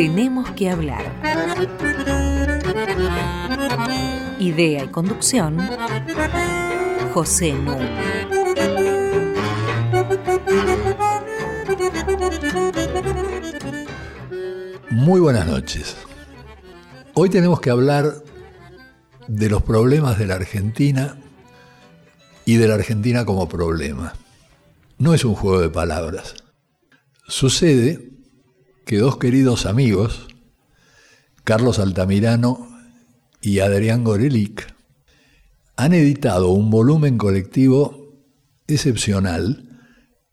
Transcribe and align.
Tenemos 0.00 0.50
que 0.52 0.70
hablar. 0.70 1.04
Idea 4.38 4.84
y 4.84 4.88
conducción, 4.88 5.58
José 7.12 7.52
Núñez. 7.52 7.90
Muy 14.88 15.20
buenas 15.20 15.46
noches. 15.46 15.98
Hoy 17.12 17.28
tenemos 17.28 17.60
que 17.60 17.68
hablar 17.68 18.24
de 19.28 19.50
los 19.50 19.62
problemas 19.62 20.18
de 20.18 20.26
la 20.26 20.36
Argentina 20.36 21.18
y 22.46 22.56
de 22.56 22.68
la 22.68 22.76
Argentina 22.76 23.26
como 23.26 23.50
problema. 23.50 24.14
No 24.96 25.12
es 25.12 25.26
un 25.26 25.34
juego 25.34 25.60
de 25.60 25.68
palabras. 25.68 26.36
Sucede 27.28 28.09
que 28.84 28.98
dos 28.98 29.18
queridos 29.18 29.66
amigos, 29.66 30.28
Carlos 31.44 31.78
Altamirano 31.78 32.68
y 33.40 33.60
Adrián 33.60 34.04
Gorelic, 34.04 34.74
han 35.76 35.94
editado 35.94 36.48
un 36.48 36.70
volumen 36.70 37.16
colectivo 37.16 38.14
excepcional 38.66 39.64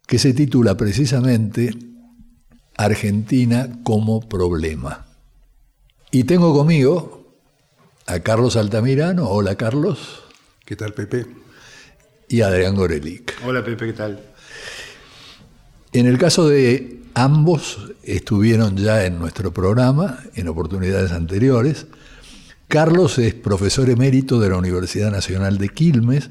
que 0.06 0.20
se 0.20 0.34
titula 0.34 0.76
precisamente 0.78 1.72
Argentina 2.76 3.80
como 3.84 4.22
problema. 4.22 5.06
Y 6.12 6.24
tengo 6.24 6.54
conmigo 6.54 7.36
a 8.06 8.20
Carlos 8.20 8.56
Altamirano. 8.56 9.30
Hola 9.30 9.56
Carlos. 9.56 10.24
¿Qué 10.66 10.76
tal 10.76 10.94
Pepe? 10.94 11.26
Y 12.30 12.42
Adrián 12.42 12.76
Gorelic. 12.76 13.36
Hola 13.46 13.64
Pepe, 13.64 13.88
¿qué 13.88 13.94
tal? 13.94 14.20
En 15.98 16.06
el 16.06 16.20
caso 16.20 16.48
de 16.48 17.00
ambos 17.16 17.90
estuvieron 18.04 18.78
ya 18.78 19.04
en 19.08 19.18
nuestro 19.18 19.52
programa 19.52 20.20
en 20.36 20.48
oportunidades 20.48 21.12
anteriores. 21.12 21.88
Carlos 22.68 23.18
es 23.18 23.34
profesor 23.34 23.90
emérito 23.90 24.40
de 24.40 24.50
la 24.50 24.58
Universidad 24.58 25.10
Nacional 25.10 25.58
de 25.58 25.70
Quilmes, 25.70 26.30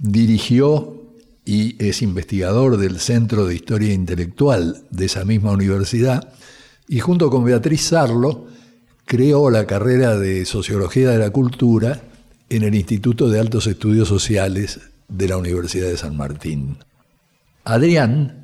dirigió 0.00 1.04
y 1.44 1.76
es 1.78 2.02
investigador 2.02 2.78
del 2.78 2.98
Centro 2.98 3.46
de 3.46 3.54
Historia 3.54 3.94
Intelectual 3.94 4.82
de 4.90 5.04
esa 5.04 5.24
misma 5.24 5.52
universidad, 5.52 6.32
y 6.88 6.98
junto 6.98 7.30
con 7.30 7.44
Beatriz 7.44 7.82
Sarlo 7.82 8.48
creó 9.04 9.50
la 9.50 9.68
carrera 9.68 10.18
de 10.18 10.44
Sociología 10.44 11.10
de 11.10 11.18
la 11.18 11.30
Cultura 11.30 12.02
en 12.48 12.64
el 12.64 12.74
Instituto 12.74 13.28
de 13.28 13.38
Altos 13.38 13.68
Estudios 13.68 14.08
Sociales 14.08 14.80
de 15.06 15.28
la 15.28 15.36
Universidad 15.36 15.86
de 15.86 15.96
San 15.96 16.16
Martín. 16.16 16.78
Adrián 17.62 18.39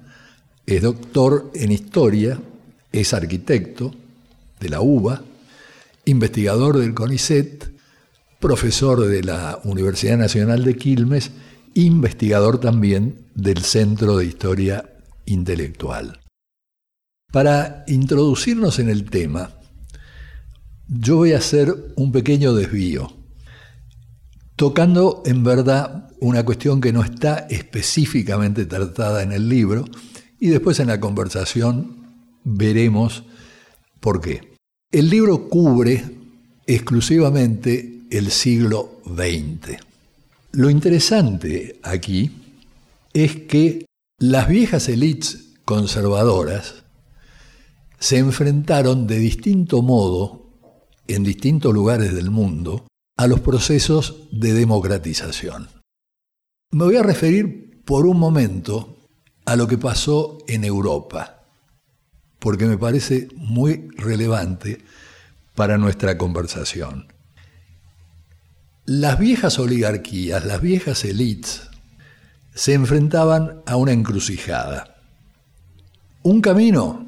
es 0.66 0.82
doctor 0.82 1.50
en 1.54 1.72
Historia, 1.72 2.40
es 2.92 3.14
arquitecto 3.14 3.94
de 4.60 4.68
la 4.68 4.80
UBA, 4.80 5.22
investigador 6.04 6.78
del 6.78 6.94
CONICET, 6.94 7.70
profesor 8.40 9.06
de 9.06 9.22
la 9.22 9.60
Universidad 9.64 10.18
Nacional 10.18 10.64
de 10.64 10.76
Quilmes 10.76 11.30
investigador 11.76 12.58
también 12.58 13.26
del 13.34 13.62
Centro 13.62 14.16
de 14.16 14.24
Historia 14.24 14.94
Intelectual. 15.26 16.20
Para 17.30 17.84
introducirnos 17.86 18.78
en 18.78 18.88
el 18.88 19.10
tema, 19.10 19.50
yo 20.88 21.16
voy 21.16 21.34
a 21.34 21.38
hacer 21.38 21.74
un 21.96 22.12
pequeño 22.12 22.54
desvío, 22.54 23.12
tocando 24.54 25.22
en 25.26 25.44
verdad 25.44 26.08
una 26.20 26.44
cuestión 26.44 26.80
que 26.80 26.94
no 26.94 27.04
está 27.04 27.46
específicamente 27.50 28.64
tratada 28.64 29.22
en 29.22 29.32
el 29.32 29.48
libro 29.48 29.84
y 30.38 30.48
después 30.48 30.80
en 30.80 30.88
la 30.88 31.00
conversación 31.00 32.06
veremos 32.44 33.24
por 34.00 34.20
qué. 34.20 34.54
El 34.92 35.10
libro 35.10 35.48
cubre 35.48 36.04
exclusivamente 36.66 38.02
el 38.10 38.30
siglo 38.30 39.00
XX. 39.04 39.78
Lo 40.52 40.70
interesante 40.70 41.80
aquí 41.82 42.30
es 43.12 43.36
que 43.36 43.86
las 44.18 44.48
viejas 44.48 44.88
élites 44.88 45.54
conservadoras 45.64 46.84
se 47.98 48.18
enfrentaron 48.18 49.06
de 49.06 49.18
distinto 49.18 49.82
modo 49.82 50.46
en 51.08 51.24
distintos 51.24 51.72
lugares 51.72 52.14
del 52.14 52.30
mundo 52.30 52.86
a 53.16 53.26
los 53.26 53.40
procesos 53.40 54.28
de 54.30 54.52
democratización. 54.52 55.68
Me 56.72 56.84
voy 56.84 56.96
a 56.96 57.02
referir 57.02 57.82
por 57.84 58.06
un 58.06 58.18
momento 58.18 58.95
a 59.46 59.56
lo 59.56 59.66
que 59.66 59.78
pasó 59.78 60.38
en 60.48 60.64
Europa, 60.64 61.42
porque 62.38 62.66
me 62.66 62.76
parece 62.76 63.28
muy 63.36 63.88
relevante 63.96 64.84
para 65.54 65.78
nuestra 65.78 66.18
conversación. 66.18 67.06
Las 68.84 69.18
viejas 69.18 69.58
oligarquías, 69.58 70.44
las 70.44 70.60
viejas 70.60 71.04
élites, 71.04 71.62
se 72.54 72.74
enfrentaban 72.74 73.62
a 73.66 73.76
una 73.76 73.92
encrucijada. 73.92 74.96
Un 76.22 76.40
camino 76.40 77.06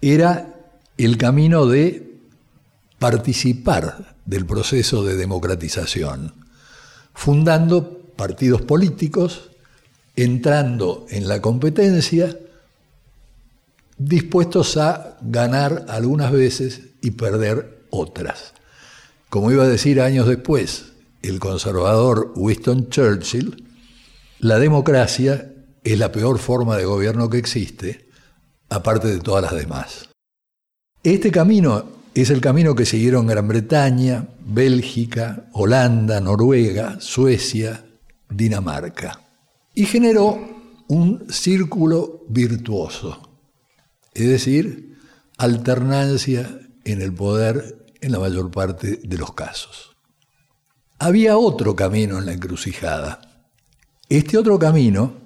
era 0.00 0.54
el 0.96 1.16
camino 1.16 1.66
de 1.66 2.18
participar 2.98 4.16
del 4.26 4.44
proceso 4.44 5.04
de 5.04 5.16
democratización, 5.16 6.34
fundando 7.14 7.98
partidos 8.16 8.62
políticos, 8.62 9.50
entrando 10.18 11.06
en 11.10 11.28
la 11.28 11.40
competencia, 11.40 12.36
dispuestos 13.98 14.76
a 14.76 15.16
ganar 15.22 15.86
algunas 15.88 16.32
veces 16.32 16.80
y 17.00 17.12
perder 17.12 17.84
otras. 17.90 18.52
Como 19.30 19.52
iba 19.52 19.62
a 19.62 19.68
decir 19.68 20.00
años 20.00 20.26
después 20.26 20.86
el 21.22 21.38
conservador 21.38 22.32
Winston 22.34 22.88
Churchill, 22.88 23.64
la 24.40 24.58
democracia 24.58 25.52
es 25.84 25.98
la 25.98 26.10
peor 26.10 26.38
forma 26.38 26.76
de 26.76 26.84
gobierno 26.84 27.30
que 27.30 27.38
existe, 27.38 28.08
aparte 28.68 29.06
de 29.06 29.20
todas 29.20 29.42
las 29.42 29.54
demás. 29.54 30.08
Este 31.04 31.30
camino 31.30 31.84
es 32.14 32.30
el 32.30 32.40
camino 32.40 32.74
que 32.74 32.86
siguieron 32.86 33.28
Gran 33.28 33.46
Bretaña, 33.46 34.26
Bélgica, 34.44 35.46
Holanda, 35.52 36.20
Noruega, 36.20 36.96
Suecia, 37.00 37.84
Dinamarca, 38.28 39.27
y 39.78 39.86
generó 39.86 40.40
un 40.88 41.26
círculo 41.30 42.24
virtuoso, 42.28 43.38
es 44.12 44.26
decir, 44.26 44.98
alternancia 45.36 46.50
en 46.84 47.00
el 47.00 47.14
poder 47.14 47.86
en 48.00 48.10
la 48.10 48.18
mayor 48.18 48.50
parte 48.50 48.96
de 49.04 49.16
los 49.16 49.34
casos. 49.34 49.96
Había 50.98 51.38
otro 51.38 51.76
camino 51.76 52.18
en 52.18 52.26
la 52.26 52.32
encrucijada. 52.32 53.20
Este 54.08 54.36
otro 54.36 54.58
camino 54.58 55.18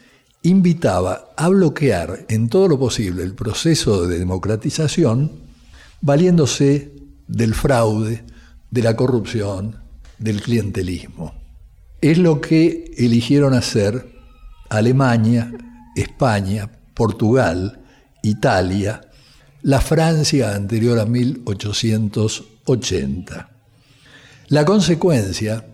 invitaba 0.42 1.30
a 1.34 1.48
bloquear 1.48 2.26
en 2.28 2.50
todo 2.50 2.68
lo 2.68 2.78
posible 2.78 3.22
el 3.22 3.34
proceso 3.34 4.06
de 4.06 4.18
democratización 4.18 5.32
valiéndose 6.02 6.92
del 7.26 7.54
fraude, 7.54 8.22
de 8.70 8.82
la 8.82 8.96
corrupción, 8.96 9.78
del 10.18 10.42
clientelismo. 10.42 11.32
Es 12.02 12.18
lo 12.18 12.42
que 12.42 12.92
eligieron 12.98 13.54
hacer 13.54 14.12
Alemania, 14.72 15.52
España, 15.94 16.68
Portugal, 16.94 17.80
Italia, 18.22 19.02
la 19.62 19.80
Francia 19.82 20.54
anterior 20.54 20.98
a 20.98 21.04
1880. 21.04 23.50
La 24.48 24.64
consecuencia 24.64 25.66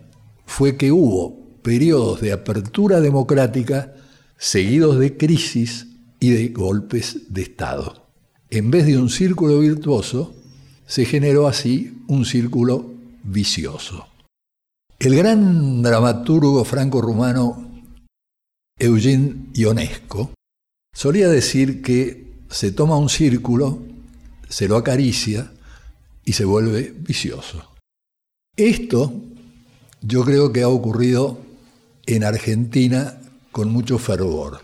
fue 0.45 0.75
que 0.75 0.91
hubo 0.91 1.61
periodos 1.61 2.19
de 2.19 2.33
apertura 2.33 2.99
democrática 2.99 3.93
seguidos 4.37 4.99
de 4.99 5.15
crisis 5.15 5.87
y 6.19 6.31
de 6.31 6.49
golpes 6.49 7.19
de 7.29 7.43
Estado. 7.43 8.09
En 8.49 8.69
vez 8.69 8.85
de 8.85 8.97
un 8.97 9.09
círculo 9.09 9.59
virtuoso, 9.59 10.35
se 10.85 11.05
generó 11.05 11.47
así 11.47 12.03
un 12.07 12.25
círculo 12.25 12.91
vicioso. 13.23 14.07
El 14.99 15.15
gran 15.15 15.81
dramaturgo 15.81 16.65
franco-rumano 16.65 17.68
Eugene 18.79 19.47
Ionesco 19.53 20.31
solía 20.93 21.27
decir 21.27 21.81
que 21.81 22.29
se 22.49 22.71
toma 22.71 22.97
un 22.97 23.09
círculo, 23.09 23.79
se 24.47 24.67
lo 24.67 24.77
acaricia 24.77 25.51
y 26.23 26.33
se 26.33 26.45
vuelve 26.45 26.93
vicioso. 26.97 27.75
Esto 28.55 29.13
yo 30.01 30.23
creo 30.23 30.53
que 30.53 30.63
ha 30.63 30.69
ocurrido 30.69 31.39
en 32.05 32.23
Argentina 32.23 33.21
con 33.51 33.69
mucho 33.69 33.97
fervor. 33.97 34.61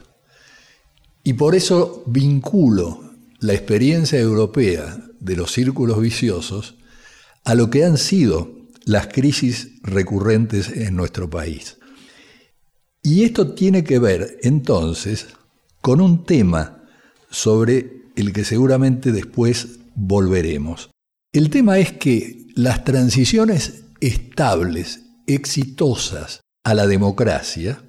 Y 1.24 1.34
por 1.34 1.56
eso 1.56 2.04
vinculo 2.06 3.02
la 3.40 3.54
experiencia 3.54 4.20
europea 4.20 4.98
de 5.20 5.36
los 5.36 5.52
círculos 5.52 6.00
viciosos 6.00 6.76
a 7.44 7.54
lo 7.54 7.70
que 7.70 7.84
han 7.84 7.98
sido 7.98 8.52
las 8.86 9.08
crisis 9.08 9.72
recurrentes 9.82 10.70
en 10.70 10.96
nuestro 10.96 11.30
país. 11.30 11.78
Y 13.06 13.24
esto 13.24 13.54
tiene 13.54 13.84
que 13.84 14.00
ver 14.00 14.40
entonces 14.42 15.28
con 15.80 16.02
un 16.02 16.26
tema 16.26 16.82
sobre 17.30 18.02
el 18.16 18.34
que 18.34 18.44
seguramente 18.44 19.12
después 19.12 19.78
volveremos. 19.94 20.90
El 21.32 21.52
tema 21.52 21.78
es 21.78 21.92
que 21.94 22.48
las 22.56 22.84
transiciones 22.84 23.84
estables, 24.02 25.02
exitosas 25.28 26.42
a 26.64 26.74
la 26.74 26.88
democracia, 26.88 27.84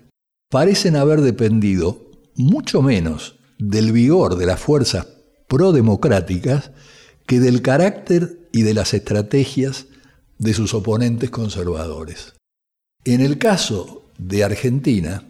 parecen 0.50 0.96
haber 0.96 1.22
dependido 1.22 2.10
mucho 2.34 2.82
menos 2.82 3.38
del 3.58 3.92
vigor 3.92 4.36
de 4.36 4.44
las 4.44 4.60
fuerzas 4.60 5.06
prodemocráticas 5.48 6.72
que 7.24 7.40
del 7.40 7.62
carácter 7.62 8.50
y 8.52 8.62
de 8.62 8.74
las 8.74 8.92
estrategias 8.92 9.86
de 10.36 10.52
sus 10.52 10.74
oponentes 10.74 11.30
conservadores. 11.30 12.34
En 13.06 13.22
el 13.22 13.38
caso 13.38 14.05
de 14.18 14.44
Argentina, 14.44 15.22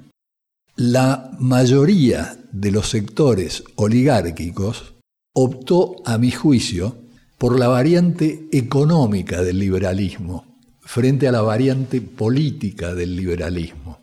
la 0.77 1.31
mayoría 1.39 2.39
de 2.53 2.71
los 2.71 2.89
sectores 2.91 3.65
oligárquicos 3.77 4.95
optó, 5.33 5.97
a 6.05 6.19
mi 6.19 6.31
juicio, 6.31 6.97
por 7.39 7.59
la 7.59 7.69
variante 7.69 8.49
económica 8.53 9.43
del 9.43 9.59
liberalismo 9.59 10.57
frente 10.87 11.27
a 11.27 11.33
la 11.33 11.43
variante 11.43 12.01
política 12.01 12.95
del 12.95 13.17
liberalismo. 13.17 13.99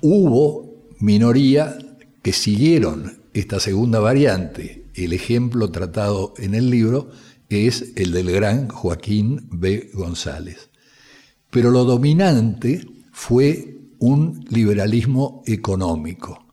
Hubo 0.00 0.88
minoría 0.98 1.76
que 2.22 2.32
siguieron 2.32 3.20
esta 3.34 3.60
segunda 3.60 4.00
variante. 4.00 4.86
El 4.94 5.12
ejemplo 5.12 5.70
tratado 5.70 6.32
en 6.38 6.54
el 6.54 6.70
libro 6.70 7.10
es 7.50 7.92
el 7.96 8.12
del 8.12 8.32
gran 8.32 8.68
Joaquín 8.68 9.48
B. 9.50 9.90
González. 9.92 10.70
Pero 11.50 11.70
lo 11.70 11.84
dominante 11.84 12.86
fue 13.12 13.79
un 14.00 14.44
liberalismo 14.48 15.42
económico, 15.46 16.46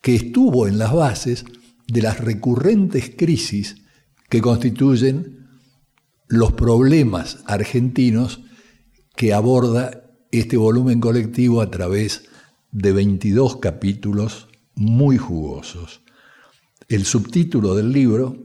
que 0.00 0.14
estuvo 0.14 0.68
en 0.68 0.78
las 0.78 0.92
bases 0.92 1.44
de 1.88 2.02
las 2.02 2.20
recurrentes 2.20 3.10
crisis 3.16 3.82
que 4.28 4.40
constituyen 4.40 5.48
los 6.28 6.52
problemas 6.52 7.38
argentinos 7.46 8.42
que 9.16 9.34
aborda 9.34 10.04
este 10.30 10.56
volumen 10.56 11.00
colectivo 11.00 11.60
a 11.60 11.70
través 11.70 12.28
de 12.70 12.92
22 12.92 13.56
capítulos 13.56 14.48
muy 14.76 15.16
jugosos. 15.16 16.02
El 16.88 17.04
subtítulo 17.04 17.74
del 17.74 17.92
libro 17.92 18.36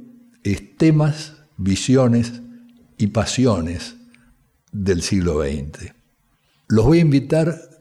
es 0.44 0.75
Temas, 0.78 1.34
Visiones 1.58 2.42
y 2.98 3.08
Pasiones 3.08 3.96
del 4.72 5.01
siglo 5.01 5.44
XX. 5.44 5.94
Los 6.68 6.86
voy 6.86 7.00
a 7.00 7.01
invitar 7.01 7.75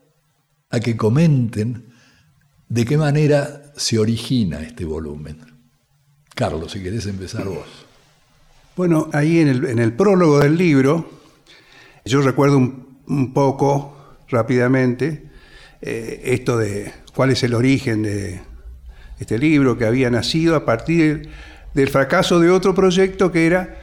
a 0.70 0.80
que 0.80 0.96
comenten 0.96 1.86
de 2.68 2.84
qué 2.84 2.96
manera 2.96 3.72
se 3.76 3.98
origina 3.98 4.60
este 4.62 4.84
volumen. 4.84 5.38
Carlos, 6.34 6.72
si 6.72 6.82
querés 6.82 7.06
empezar 7.06 7.44
vos. 7.44 7.86
Bueno, 8.76 9.08
ahí 9.12 9.38
en 9.38 9.78
el, 9.78 9.92
prólogo 9.92 10.40
del 10.40 10.56
libro, 10.56 11.08
yo 12.04 12.22
recuerdo 12.22 12.58
un, 12.58 13.32
poco 13.32 13.96
rápidamente 14.28 15.30
eh, 15.80 16.22
esto 16.24 16.58
de 16.58 16.92
cuál 17.14 17.30
es 17.30 17.44
el 17.44 17.54
origen 17.54 18.02
de 18.02 18.40
este 19.20 19.38
libro 19.38 19.78
que 19.78 19.86
había 19.86 20.10
nacido 20.10 20.56
a 20.56 20.64
partir 20.64 21.28
del 21.74 21.88
fracaso 21.88 22.40
de 22.40 22.50
otro 22.50 22.74
proyecto 22.74 23.30
que 23.30 23.46
era 23.46 23.80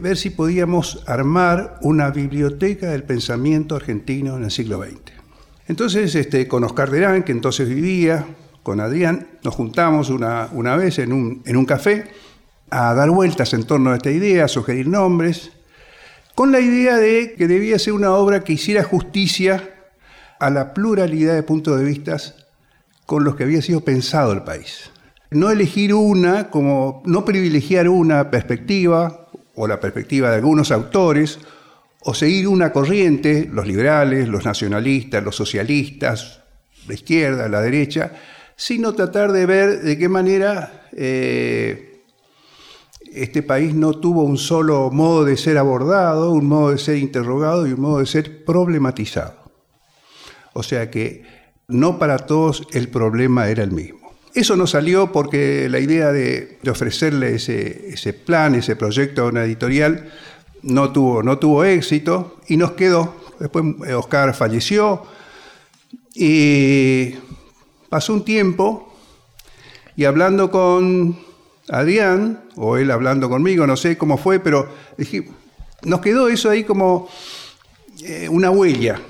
ver 0.00 0.16
si 0.16 0.30
podíamos 0.30 1.02
armar 1.06 1.78
una 1.82 2.10
biblioteca 2.10 2.90
del 2.90 3.02
pensamiento 3.02 3.76
argentino 3.76 4.36
en 4.36 4.44
el 4.44 4.50
siglo 4.50 4.82
XX. 4.82 5.21
Entonces, 5.68 6.14
este, 6.14 6.48
con 6.48 6.64
Oscar 6.64 6.90
Derán, 6.90 7.22
que 7.22 7.32
entonces 7.32 7.68
vivía, 7.68 8.26
con 8.62 8.80
Adrián, 8.80 9.28
nos 9.42 9.54
juntamos 9.54 10.10
una, 10.10 10.48
una 10.52 10.76
vez 10.76 10.98
en 10.98 11.12
un, 11.12 11.42
en 11.44 11.56
un 11.56 11.64
café 11.64 12.10
a 12.70 12.94
dar 12.94 13.10
vueltas 13.10 13.52
en 13.54 13.64
torno 13.64 13.90
a 13.90 13.96
esta 13.96 14.10
idea, 14.10 14.44
a 14.44 14.48
sugerir 14.48 14.88
nombres, 14.88 15.52
con 16.34 16.52
la 16.52 16.60
idea 16.60 16.96
de 16.96 17.34
que 17.36 17.46
debía 17.46 17.78
ser 17.78 17.92
una 17.92 18.12
obra 18.12 18.42
que 18.42 18.54
hiciera 18.54 18.82
justicia 18.82 19.68
a 20.38 20.50
la 20.50 20.74
pluralidad 20.74 21.34
de 21.34 21.42
puntos 21.42 21.78
de 21.78 21.84
vista 21.84 22.16
con 23.06 23.24
los 23.24 23.36
que 23.36 23.44
había 23.44 23.62
sido 23.62 23.82
pensado 23.82 24.32
el 24.32 24.42
país. 24.42 24.90
No 25.30 25.50
elegir 25.50 25.94
una, 25.94 26.50
como 26.50 27.02
no 27.04 27.24
privilegiar 27.24 27.88
una 27.88 28.30
perspectiva 28.30 29.28
o 29.54 29.66
la 29.66 29.80
perspectiva 29.80 30.30
de 30.30 30.36
algunos 30.36 30.70
autores, 30.72 31.38
o 32.04 32.14
seguir 32.14 32.48
una 32.48 32.72
corriente, 32.72 33.48
los 33.50 33.66
liberales, 33.66 34.28
los 34.28 34.44
nacionalistas, 34.44 35.22
los 35.22 35.36
socialistas, 35.36 36.42
la 36.86 36.94
izquierda, 36.94 37.48
la 37.48 37.60
derecha, 37.60 38.12
sino 38.56 38.92
tratar 38.92 39.32
de 39.32 39.46
ver 39.46 39.82
de 39.82 39.98
qué 39.98 40.08
manera 40.08 40.88
eh, 40.92 42.02
este 43.12 43.42
país 43.42 43.74
no 43.74 43.92
tuvo 43.92 44.24
un 44.24 44.38
solo 44.38 44.90
modo 44.90 45.24
de 45.24 45.36
ser 45.36 45.58
abordado, 45.58 46.32
un 46.32 46.46
modo 46.46 46.70
de 46.70 46.78
ser 46.78 46.96
interrogado 46.96 47.66
y 47.66 47.72
un 47.72 47.80
modo 47.80 47.98
de 47.98 48.06
ser 48.06 48.44
problematizado. 48.44 49.52
O 50.54 50.62
sea 50.62 50.90
que 50.90 51.24
no 51.68 51.98
para 51.98 52.18
todos 52.18 52.66
el 52.72 52.88
problema 52.88 53.48
era 53.48 53.62
el 53.62 53.70
mismo. 53.70 54.00
Eso 54.34 54.56
no 54.56 54.66
salió 54.66 55.12
porque 55.12 55.68
la 55.68 55.78
idea 55.78 56.10
de, 56.10 56.58
ofrecerle 56.70 57.34
ese, 57.34 57.88
ese 57.88 58.14
plan, 58.14 58.54
ese 58.54 58.76
proyecto 58.76 59.22
a 59.22 59.28
una 59.28 59.44
editorial, 59.44 60.10
no 60.62 60.92
tuvo, 60.92 61.22
no 61.22 61.38
tuvo 61.38 61.64
éxito 61.64 62.36
y 62.48 62.56
nos 62.56 62.72
quedó. 62.72 63.14
Después 63.38 63.64
eh, 63.86 63.94
Oscar 63.94 64.34
falleció 64.34 65.02
y 66.14 67.14
pasó 67.88 68.14
un 68.14 68.24
tiempo 68.24 68.94
y 69.96 70.04
hablando 70.04 70.50
con 70.50 71.18
Adrián, 71.68 72.44
o 72.56 72.76
él 72.76 72.90
hablando 72.90 73.28
conmigo, 73.28 73.66
no 73.66 73.76
sé 73.76 73.96
cómo 73.96 74.16
fue, 74.16 74.40
pero 74.40 74.68
dije, 74.96 75.28
nos 75.82 76.00
quedó 76.00 76.28
eso 76.28 76.50
ahí 76.50 76.64
como 76.64 77.08
eh, 78.02 78.28
una 78.28 78.50
huella. 78.50 79.00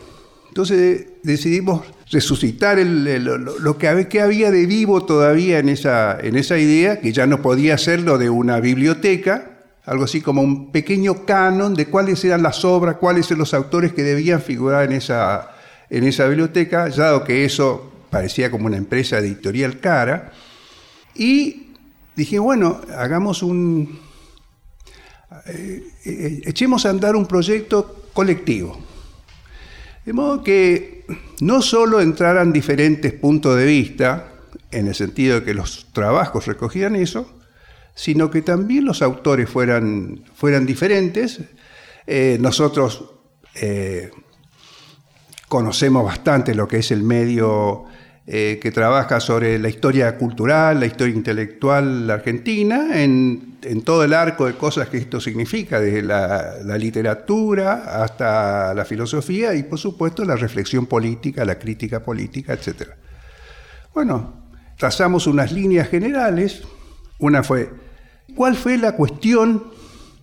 Entonces 0.48 1.06
decidimos 1.22 1.82
resucitar 2.10 2.78
lo, 2.78 3.78
que, 3.78 4.06
que, 4.08 4.20
había 4.20 4.50
de 4.50 4.66
vivo 4.66 5.04
todavía 5.04 5.58
en 5.58 5.70
esa, 5.70 6.18
en 6.20 6.36
esa 6.36 6.58
idea, 6.58 7.00
que 7.00 7.12
ya 7.12 7.26
no 7.26 7.40
podía 7.40 7.78
ser 7.78 8.00
lo 8.02 8.18
de 8.18 8.28
una 8.28 8.60
biblioteca, 8.60 9.51
algo 9.84 10.04
así 10.04 10.20
como 10.20 10.42
un 10.42 10.70
pequeño 10.70 11.24
canon 11.24 11.74
de 11.74 11.86
cuáles 11.86 12.24
eran 12.24 12.42
las 12.42 12.64
obras, 12.64 12.96
cuáles 12.96 13.26
eran 13.26 13.40
los 13.40 13.54
autores 13.54 13.92
que 13.92 14.02
debían 14.02 14.40
figurar 14.40 14.84
en 14.84 14.92
esa, 14.92 15.50
en 15.90 16.04
esa 16.04 16.26
biblioteca, 16.28 16.88
dado 16.88 17.24
que 17.24 17.44
eso 17.44 17.92
parecía 18.10 18.50
como 18.50 18.66
una 18.66 18.76
empresa 18.76 19.18
editorial 19.18 19.80
cara. 19.80 20.32
Y 21.14 21.72
dije, 22.14 22.38
bueno, 22.38 22.80
hagamos 22.96 23.42
un... 23.42 24.00
Eh, 25.46 25.82
eh, 26.04 26.42
echemos 26.44 26.86
a 26.86 26.90
andar 26.90 27.16
un 27.16 27.26
proyecto 27.26 28.08
colectivo. 28.12 28.78
De 30.04 30.12
modo 30.12 30.44
que 30.44 31.04
no 31.40 31.62
solo 31.62 32.00
entraran 32.00 32.52
diferentes 32.52 33.12
puntos 33.14 33.56
de 33.56 33.64
vista, 33.64 34.28
en 34.70 34.88
el 34.88 34.94
sentido 34.94 35.40
de 35.40 35.44
que 35.44 35.54
los 35.54 35.88
trabajos 35.92 36.46
recogían 36.46 36.96
eso, 36.96 37.41
sino 37.94 38.30
que 38.30 38.42
también 38.42 38.84
los 38.84 39.02
autores 39.02 39.48
fueran, 39.48 40.24
fueran 40.34 40.66
diferentes. 40.66 41.40
Eh, 42.06 42.38
nosotros 42.40 43.04
eh, 43.54 44.10
conocemos 45.48 46.04
bastante 46.04 46.54
lo 46.54 46.66
que 46.66 46.78
es 46.78 46.90
el 46.90 47.02
medio 47.02 47.84
eh, 48.26 48.58
que 48.62 48.70
trabaja 48.70 49.20
sobre 49.20 49.58
la 49.58 49.68
historia 49.68 50.16
cultural, 50.16 50.80
la 50.80 50.86
historia 50.86 51.14
intelectual 51.14 52.08
argentina, 52.10 53.02
en, 53.02 53.50
todo 53.84 54.04
el 54.04 54.14
arco 54.14 54.46
de 54.46 54.54
cosas 54.54 54.88
que 54.88 54.96
esto 54.96 55.20
significa, 55.20 55.80
desde 55.80 56.02
la, 56.02 56.56
la, 56.64 56.78
literatura 56.78 58.02
hasta 58.02 58.74
la 58.74 58.84
filosofía 58.84 59.54
y 59.54 59.64
por 59.64 59.78
supuesto 59.78 60.24
la 60.24 60.36
reflexión 60.36 60.86
política, 60.86 61.44
la 61.44 61.58
crítica 61.58 62.02
política, 62.02 62.52
etc. 62.54 62.90
Bueno, 63.94 64.48
trazamos 64.76 65.26
unas 65.26 65.52
líneas 65.52 65.88
generales 65.88 66.62
una 67.18 67.42
fue, 67.42 67.70
¿cuál 68.34 68.56
fue 68.56 68.78
la 68.78 68.96
cuestión 68.96 69.64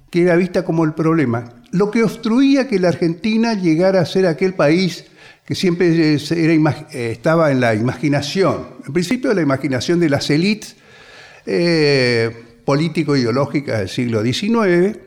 que 0.09 0.23
era 0.23 0.35
vista 0.35 0.63
como 0.63 0.83
el 0.83 0.93
problema? 0.93 1.53
Lo 1.71 1.91
que 1.91 2.03
obstruía 2.03 2.67
que 2.67 2.79
la 2.79 2.89
Argentina 2.89 3.53
llegara 3.53 4.01
a 4.01 4.05
ser 4.05 4.25
aquel 4.25 4.53
país 4.53 5.05
que 5.49 5.55
siempre 5.55 6.15
eh, 6.15 7.11
estaba 7.11 7.51
en 7.51 7.59
la 7.59 7.73
imaginación, 7.73 8.67
en 8.85 8.93
principio 8.93 9.33
la 9.33 9.41
imaginación 9.41 9.99
de 9.99 10.07
las 10.07 10.29
élites 10.29 10.75
eh, 11.47 12.29
político-ideológicas 12.65 13.79
del 13.79 13.89
siglo 13.89 14.21
XIX, 14.21 14.99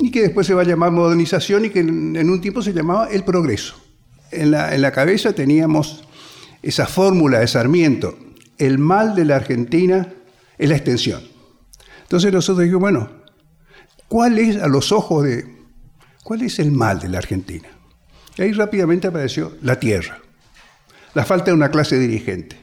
y 0.00 0.10
que 0.10 0.22
después 0.22 0.46
se 0.46 0.54
va 0.54 0.62
a 0.62 0.64
llamar 0.64 0.92
modernización 0.92 1.66
y 1.66 1.68
que 1.68 1.80
en, 1.80 2.30
un 2.30 2.40
tiempo 2.40 2.62
se 2.62 2.72
llamaba 2.72 3.08
el 3.10 3.22
progreso. 3.22 3.74
En 4.30 4.50
la, 4.50 4.74
en 4.74 4.80
la 4.80 4.92
cabeza 4.92 5.34
teníamos 5.34 6.04
esa 6.62 6.86
fórmula 6.86 7.40
de 7.40 7.46
Sarmiento, 7.46 8.18
el 8.56 8.78
mal 8.78 9.14
de 9.14 9.26
la 9.26 9.36
Argentina 9.36 10.08
es 10.58 10.68
la 10.68 10.76
extensión. 10.76 11.22
Entonces 12.02 12.32
nosotros 12.32 12.64
dijimos, 12.64 12.80
bueno, 12.80 13.10
¿cuál 14.08 14.38
es 14.38 14.60
a 14.62 14.68
los 14.68 14.92
ojos 14.92 15.24
de, 15.24 15.46
cuál 16.22 16.42
es 16.42 16.58
el 16.58 16.72
mal 16.72 17.00
de 17.00 17.08
la 17.08 17.18
Argentina? 17.18 17.68
Y 18.36 18.42
ahí 18.42 18.52
rápidamente 18.52 19.08
apareció 19.08 19.56
la 19.62 19.78
tierra, 19.78 20.18
la 21.14 21.24
falta 21.24 21.46
de 21.46 21.54
una 21.54 21.70
clase 21.70 21.98
dirigente. 21.98 22.56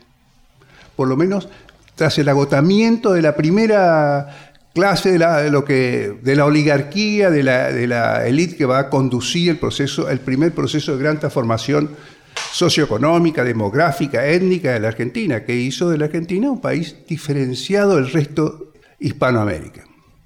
Por 0.95 1.07
lo 1.07 1.15
menos 1.15 1.50
tras 1.95 2.17
el 2.17 2.29
agotamiento 2.29 3.13
de 3.13 3.21
la 3.21 3.36
primera 3.36 4.55
clase 4.74 5.12
de 5.12 5.19
la, 5.19 5.43
lo 5.50 5.65
que, 5.65 6.17
de 6.21 6.36
la 6.36 6.45
oligarquía, 6.45 7.29
de 7.29 7.43
la, 7.43 7.71
de 7.71 7.88
la 7.88 8.25
élite 8.25 8.55
que 8.55 8.65
va 8.65 8.79
a 8.79 8.89
conducir 8.89 9.51
el 9.51 9.60
proceso, 9.60 10.10
el 10.10 10.19
primer 10.19 10.53
proceso 10.53 10.93
de 10.93 11.03
gran 11.03 11.19
transformación 11.19 11.91
socioeconómica, 12.51 13.43
demográfica, 13.43 14.27
étnica 14.27 14.74
de 14.74 14.79
la 14.79 14.89
Argentina, 14.89 15.43
que 15.43 15.55
hizo 15.55 15.89
de 15.89 15.98
la 15.98 16.05
Argentina 16.05 16.51
un 16.51 16.62
país 16.62 16.96
diferenciado 17.08 17.96
del 17.96 18.12
resto 18.12 18.74
Hispanoamérica. 19.00 19.86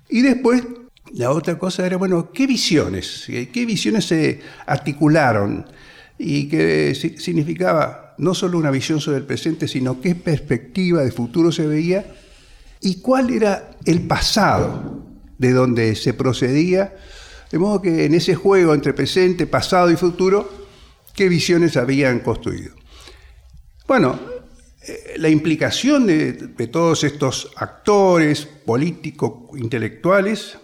Y 0.10 0.22
después, 0.22 0.64
la 1.14 1.32
otra 1.32 1.58
cosa 1.58 1.86
era, 1.86 1.98
bueno, 1.98 2.32
¿qué 2.32 2.48
visiones? 2.48 3.26
¿Qué 3.28 3.66
visiones 3.66 4.06
se 4.06 4.42
articularon? 4.66 5.66
Y 6.18 6.48
qué 6.48 6.96
significaba 6.96 8.16
no 8.18 8.34
solo 8.34 8.58
una 8.58 8.72
visión 8.72 9.02
sobre 9.02 9.18
el 9.18 9.26
presente, 9.26 9.68
sino 9.68 10.00
qué 10.02 10.16
perspectiva 10.16 11.04
de 11.04 11.12
futuro 11.12 11.52
se 11.52 11.68
veía 11.68 12.06
y 12.82 13.02
cuál 13.02 13.32
era 13.32 13.72
el 13.86 14.02
pasado 14.02 15.04
de 15.38 15.52
donde 15.52 15.96
se 15.96 16.14
procedía. 16.14 16.96
De 17.52 17.60
modo 17.60 17.82
que 17.82 18.06
en 18.06 18.14
ese 18.14 18.36
juego 18.36 18.74
entre 18.74 18.94
presente, 18.94 19.48
pasado 19.48 19.92
y 19.92 19.96
futuro, 19.96 20.65
qué 21.16 21.30
visiones 21.30 21.78
habían 21.78 22.20
construido. 22.20 22.76
Bueno, 23.88 24.20
eh, 24.88 25.16
la 25.18 25.30
implicación 25.30 26.06
de, 26.06 26.34
todos 26.72 27.04
estos 27.04 27.52
actores 27.56 28.46
políticos, 28.46 29.58
intelectuales, 29.58 30.58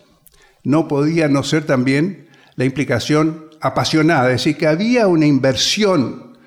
no 0.63 0.87
podía 0.87 1.27
no 1.27 1.43
ser 1.43 1.65
también 1.65 2.27
la 2.55 2.65
implicación 2.65 3.49
apasionada, 3.61 4.27
es 4.27 4.43
decir, 4.43 4.57
que 4.57 4.67
había 4.67 5.07
una 5.07 5.25
inversión 5.25 6.37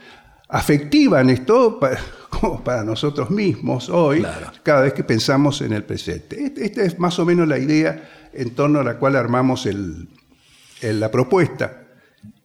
afectiva 0.48 1.20
en 1.20 1.30
esto 1.30 1.80
como 2.30 2.62
para 2.62 2.84
nosotros 2.84 3.30
mismos 3.30 3.88
hoy, 3.88 4.24
cada 4.62 4.82
vez 4.82 4.92
que 4.92 5.04
pensamos 5.04 5.60
en 5.62 5.72
el 5.72 5.84
presente. 5.84 6.52
Esta 6.56 6.82
es 6.82 6.98
más 6.98 7.18
o 7.18 7.24
menos 7.24 7.48
la 7.48 7.58
idea 7.58 8.30
en 8.32 8.54
torno 8.54 8.80
a 8.80 8.84
la 8.84 8.98
cual 8.98 9.16
armamos 9.16 9.68
la 10.82 11.10
propuesta 11.10 11.83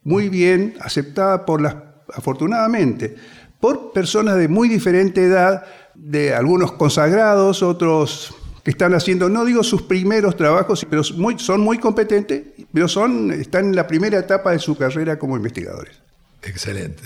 muy 0.04 0.30
bien 0.30 0.76
aceptada 0.80 1.46
por 1.46 1.62
las, 1.62 1.76
afortunadamente, 2.14 3.16
por 3.60 3.92
personas 3.92 4.38
de 4.38 4.48
muy 4.48 4.70
diferente 4.70 5.24
edad, 5.24 5.66
de 5.96 6.34
algunos 6.34 6.72
consagrados, 6.74 7.62
otros 7.62 8.34
que 8.64 8.72
están 8.72 8.94
haciendo, 8.94 9.30
no 9.30 9.46
digo 9.46 9.64
sus 9.64 9.82
primeros 9.82 10.36
trabajos, 10.36 10.86
pero 10.90 11.04
son 11.04 11.62
muy 11.62 11.78
competentes, 11.78 12.44
pero 12.74 12.88
son, 12.88 13.32
están 13.32 13.68
en 13.68 13.76
la 13.76 13.88
primera 13.88 14.20
etapa 14.20 14.52
de 14.52 14.60
su 14.60 14.78
carrera 14.78 15.18
como 15.18 15.36
investigadores. 15.36 15.96
Excelente. 16.44 17.04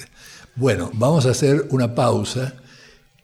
Bueno, 0.56 0.92
vamos 0.94 1.26
a 1.26 1.32
hacer 1.32 1.68
una 1.72 1.96
pausa. 1.96 2.54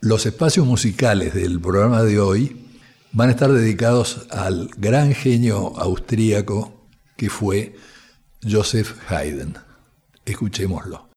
Los 0.02 0.26
espacios 0.26 0.66
musicales 0.66 1.34
del 1.34 1.60
programa 1.60 2.04
de 2.04 2.20
hoy 2.20 2.66
van 3.12 3.30
a 3.30 3.32
estar 3.34 3.52
dedicados 3.52 4.28
al 4.32 4.70
gran 4.78 5.14
genio 5.14 5.74
austríaco 5.78 6.74
que 7.18 7.30
fue 7.30 7.76
Joseph 8.46 8.96
Haydn. 9.10 9.58
Escuchémoslo. 10.26 11.09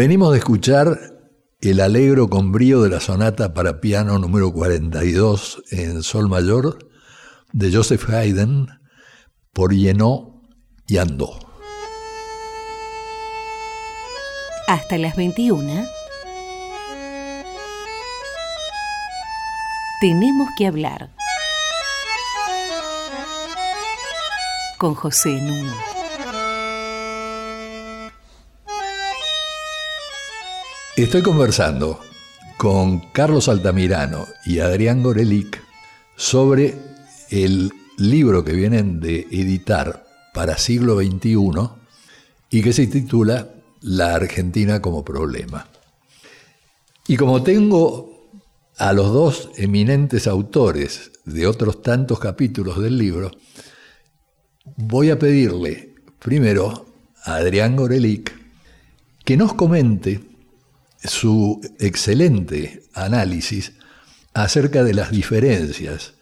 Venimos 0.00 0.32
de 0.32 0.38
escuchar 0.38 0.98
el 1.60 1.78
alegro 1.78 2.30
con 2.30 2.52
brío 2.52 2.80
de 2.80 2.88
la 2.88 3.00
sonata 3.00 3.52
para 3.52 3.82
piano 3.82 4.18
número 4.18 4.50
42 4.50 5.62
en 5.72 6.02
sol 6.02 6.26
mayor 6.26 6.88
de 7.52 7.70
Joseph 7.70 8.08
Haydn 8.08 8.80
por 9.52 9.74
Llenó 9.74 10.40
y 10.86 10.96
Andó. 10.96 11.38
Hasta 14.68 14.96
las 14.96 15.16
21. 15.16 15.84
Tenemos 20.00 20.48
que 20.56 20.66
hablar. 20.66 21.10
Con 24.78 24.94
José 24.94 25.28
Nuno. 25.42 25.99
Estoy 31.02 31.22
conversando 31.22 31.98
con 32.58 32.98
Carlos 33.12 33.48
Altamirano 33.48 34.26
y 34.44 34.58
Adrián 34.58 35.02
Gorelic 35.02 35.58
sobre 36.14 36.76
el 37.30 37.72
libro 37.96 38.44
que 38.44 38.52
vienen 38.52 39.00
de 39.00 39.26
editar 39.30 40.04
para 40.34 40.58
siglo 40.58 40.98
XXI 40.98 41.36
y 42.50 42.62
que 42.62 42.74
se 42.74 42.86
titula 42.86 43.48
La 43.80 44.14
Argentina 44.14 44.82
como 44.82 45.02
problema. 45.02 45.68
Y 47.08 47.16
como 47.16 47.42
tengo 47.42 48.28
a 48.76 48.92
los 48.92 49.10
dos 49.10 49.50
eminentes 49.56 50.26
autores 50.26 51.12
de 51.24 51.46
otros 51.46 51.80
tantos 51.80 52.20
capítulos 52.20 52.78
del 52.78 52.98
libro, 52.98 53.30
voy 54.76 55.08
a 55.08 55.18
pedirle 55.18 55.94
primero 56.18 56.84
a 57.24 57.36
Adrián 57.36 57.74
Gorelic 57.74 58.38
que 59.24 59.38
nos 59.38 59.54
comente 59.54 60.28
su 61.04 61.60
excelente 61.78 62.82
análisis 62.92 63.72
acerca 64.34 64.84
de 64.84 64.94
las 64.94 65.10
diferencias 65.10 66.14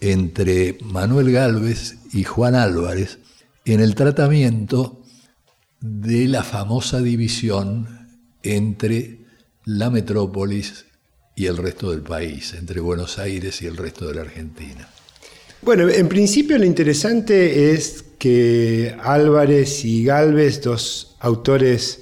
entre 0.00 0.78
Manuel 0.82 1.30
Galvez 1.30 1.96
y 2.12 2.24
Juan 2.24 2.54
Álvarez 2.54 3.18
en 3.64 3.80
el 3.80 3.94
tratamiento 3.94 5.02
de 5.80 6.28
la 6.28 6.42
famosa 6.42 7.00
división 7.00 8.08
entre 8.42 9.20
la 9.64 9.90
metrópolis 9.90 10.86
y 11.36 11.46
el 11.46 11.56
resto 11.56 11.90
del 11.90 12.02
país, 12.02 12.54
entre 12.54 12.80
Buenos 12.80 13.18
Aires 13.18 13.62
y 13.62 13.66
el 13.66 13.76
resto 13.76 14.08
de 14.08 14.14
la 14.14 14.22
Argentina. 14.22 14.88
Bueno, 15.62 15.88
en 15.88 16.08
principio 16.08 16.58
lo 16.58 16.64
interesante 16.64 17.72
es 17.72 18.04
que 18.18 18.96
Álvarez 19.02 19.84
y 19.84 20.04
Galvez, 20.04 20.60
dos 20.60 21.16
autores 21.20 22.01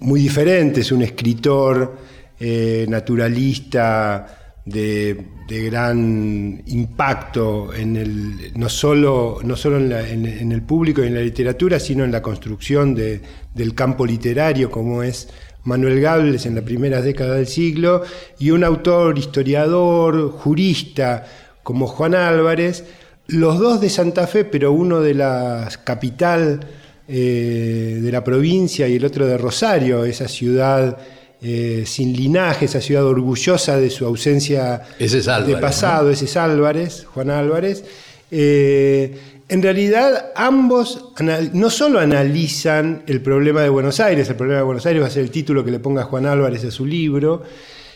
muy 0.00 0.20
diferentes, 0.20 0.92
un 0.92 1.02
escritor 1.02 1.96
eh, 2.38 2.86
naturalista, 2.88 4.44
de, 4.64 5.26
gran 5.46 6.62
impacto 6.66 7.72
en 7.74 7.96
el, 7.96 8.52
no 8.54 8.68
solo, 8.68 9.38
no 9.42 9.56
solo 9.56 9.76
en, 9.78 10.52
el 10.52 10.62
público 10.62 11.02
y 11.02 11.08
en 11.08 11.14
la 11.14 11.20
literatura, 11.20 11.78
sino 11.78 12.04
en 12.04 12.12
la 12.12 12.22
construcción 12.22 12.94
del 12.94 13.74
campo 13.74 14.06
literario, 14.06 14.70
como 14.70 15.02
es 15.02 15.28
Manuel 15.64 16.00
Gables 16.00 16.46
en 16.46 16.54
las 16.54 16.64
primeras 16.64 17.04
décadas 17.04 17.36
del 17.36 17.46
siglo, 17.46 18.02
y 18.38 18.50
un 18.50 18.64
autor, 18.64 19.18
historiador, 19.18 20.30
jurista, 20.30 21.24
como 21.62 21.86
Juan 21.86 22.14
Álvarez, 22.14 22.84
los 23.26 23.58
dos 23.58 23.80
de 23.80 23.90
Santa 23.90 24.26
Fe, 24.26 24.44
pero 24.44 24.72
uno 24.72 25.00
de 25.00 25.14
la 25.14 25.68
capital 25.84 26.60
eh, 27.06 27.98
de 28.00 28.12
la 28.12 28.24
provincia 28.24 28.88
y 28.88 28.96
el 28.96 29.04
otro 29.04 29.26
de 29.26 29.36
Rosario, 29.36 30.04
esa 30.04 30.26
ciudad 30.26 30.96
eh, 31.42 31.84
sin 31.84 32.16
linaje, 32.16 32.64
esa 32.64 32.80
ciudad 32.80 33.04
orgullosa 33.04 33.76
de 33.76 33.90
su 33.90 34.06
ausencia 34.06 34.80
de 34.98 35.56
pasado, 35.60 36.10
ese 36.10 36.24
es 36.24 36.36
Álvarez, 36.38 37.04
Juan 37.04 37.28
Álvarez. 37.28 37.84
Eh, 38.30 39.18
en 39.46 39.62
realidad 39.62 40.32
ambos 40.34 41.12
no 41.52 41.68
solo 41.68 42.00
analizan 42.00 43.02
el 43.06 43.20
problema 43.20 43.60
de 43.60 43.68
Buenos 43.68 44.00
Aires, 44.00 44.30
el 44.30 44.36
problema 44.36 44.60
de 44.60 44.64
Buenos 44.64 44.86
Aires 44.86 45.02
va 45.02 45.08
a 45.08 45.10
ser 45.10 45.24
el 45.24 45.30
título 45.30 45.62
que 45.62 45.70
le 45.70 45.80
ponga 45.80 46.04
Juan 46.04 46.24
Álvarez 46.24 46.64
a 46.64 46.70
su 46.70 46.86
libro, 46.86 47.42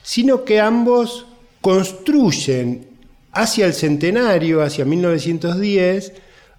sino 0.02 0.44
que 0.44 0.60
ambos 0.60 1.24
construyen 1.62 2.86
hacia 3.32 3.64
el 3.64 3.72
centenario, 3.72 4.60
hacia 4.60 4.84
1910, 4.84 6.12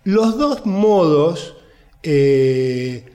los 0.05 0.39
dos 0.39 0.65
modos 0.65 1.58
eh, 2.03 3.09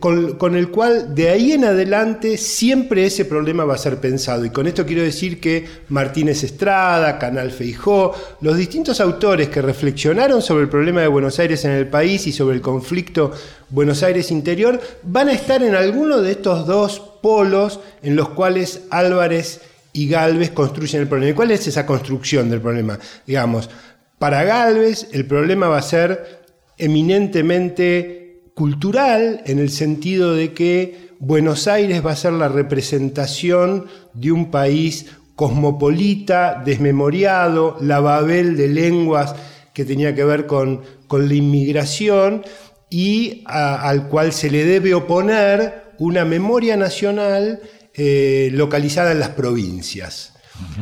con, 0.00 0.54
el 0.54 0.68
cual 0.68 1.14
de 1.14 1.30
ahí 1.30 1.52
en 1.52 1.64
adelante 1.64 2.36
siempre 2.36 3.06
ese 3.06 3.24
problema 3.24 3.64
va 3.64 3.74
a 3.74 3.78
ser 3.78 3.98
pensado. 3.98 4.44
Y 4.44 4.50
con 4.50 4.66
esto 4.66 4.84
quiero 4.84 5.02
decir 5.02 5.40
que 5.40 5.66
Martínez 5.88 6.44
Estrada, 6.44 7.18
Canal 7.18 7.50
Feijó, 7.50 8.14
los 8.42 8.58
distintos 8.58 9.00
autores 9.00 9.48
que 9.48 9.62
reflexionaron 9.62 10.42
sobre 10.42 10.64
el 10.64 10.68
problema 10.68 11.00
de 11.00 11.08
Buenos 11.08 11.38
Aires 11.38 11.64
en 11.64 11.70
el 11.70 11.88
país 11.88 12.26
y 12.26 12.32
sobre 12.32 12.56
el 12.56 12.60
conflicto 12.60 13.32
Buenos 13.70 14.02
Aires 14.02 14.30
interior, 14.30 14.78
van 15.02 15.28
a 15.28 15.32
estar 15.32 15.62
en 15.62 15.74
alguno 15.74 16.20
de 16.20 16.32
estos 16.32 16.66
dos 16.66 17.00
polos 17.22 17.80
en 18.02 18.14
los 18.14 18.28
cuales 18.30 18.82
Álvarez 18.90 19.62
y 19.94 20.06
Galvez 20.06 20.50
construyen 20.50 21.00
el 21.00 21.08
problema. 21.08 21.30
¿Y 21.30 21.34
cuál 21.34 21.50
es 21.50 21.66
esa 21.66 21.86
construcción 21.86 22.50
del 22.50 22.60
problema? 22.60 22.98
Digamos, 23.26 23.70
para 24.18 24.44
Galvez 24.44 25.08
el 25.12 25.26
problema 25.26 25.68
va 25.68 25.78
a 25.78 25.82
ser 25.82 26.35
eminentemente 26.78 28.42
cultural 28.54 29.42
en 29.46 29.58
el 29.58 29.70
sentido 29.70 30.34
de 30.34 30.52
que 30.52 31.06
Buenos 31.18 31.66
Aires 31.66 32.04
va 32.04 32.12
a 32.12 32.16
ser 32.16 32.32
la 32.32 32.48
representación 32.48 33.86
de 34.14 34.32
un 34.32 34.50
país 34.50 35.06
cosmopolita, 35.34 36.62
desmemoriado, 36.64 37.76
la 37.80 38.00
babel 38.00 38.56
de 38.56 38.68
lenguas 38.68 39.34
que 39.74 39.84
tenía 39.84 40.14
que 40.14 40.24
ver 40.24 40.46
con, 40.46 40.80
con 41.06 41.28
la 41.28 41.34
inmigración 41.34 42.42
y 42.88 43.42
al 43.46 44.08
cual 44.08 44.32
se 44.32 44.50
le 44.50 44.64
debe 44.64 44.94
oponer 44.94 45.92
una 45.98 46.24
memoria 46.24 46.76
nacional 46.76 47.60
eh, 47.94 48.50
localizada 48.52 49.12
en 49.12 49.20
las 49.20 49.30
provincias. 49.30 50.32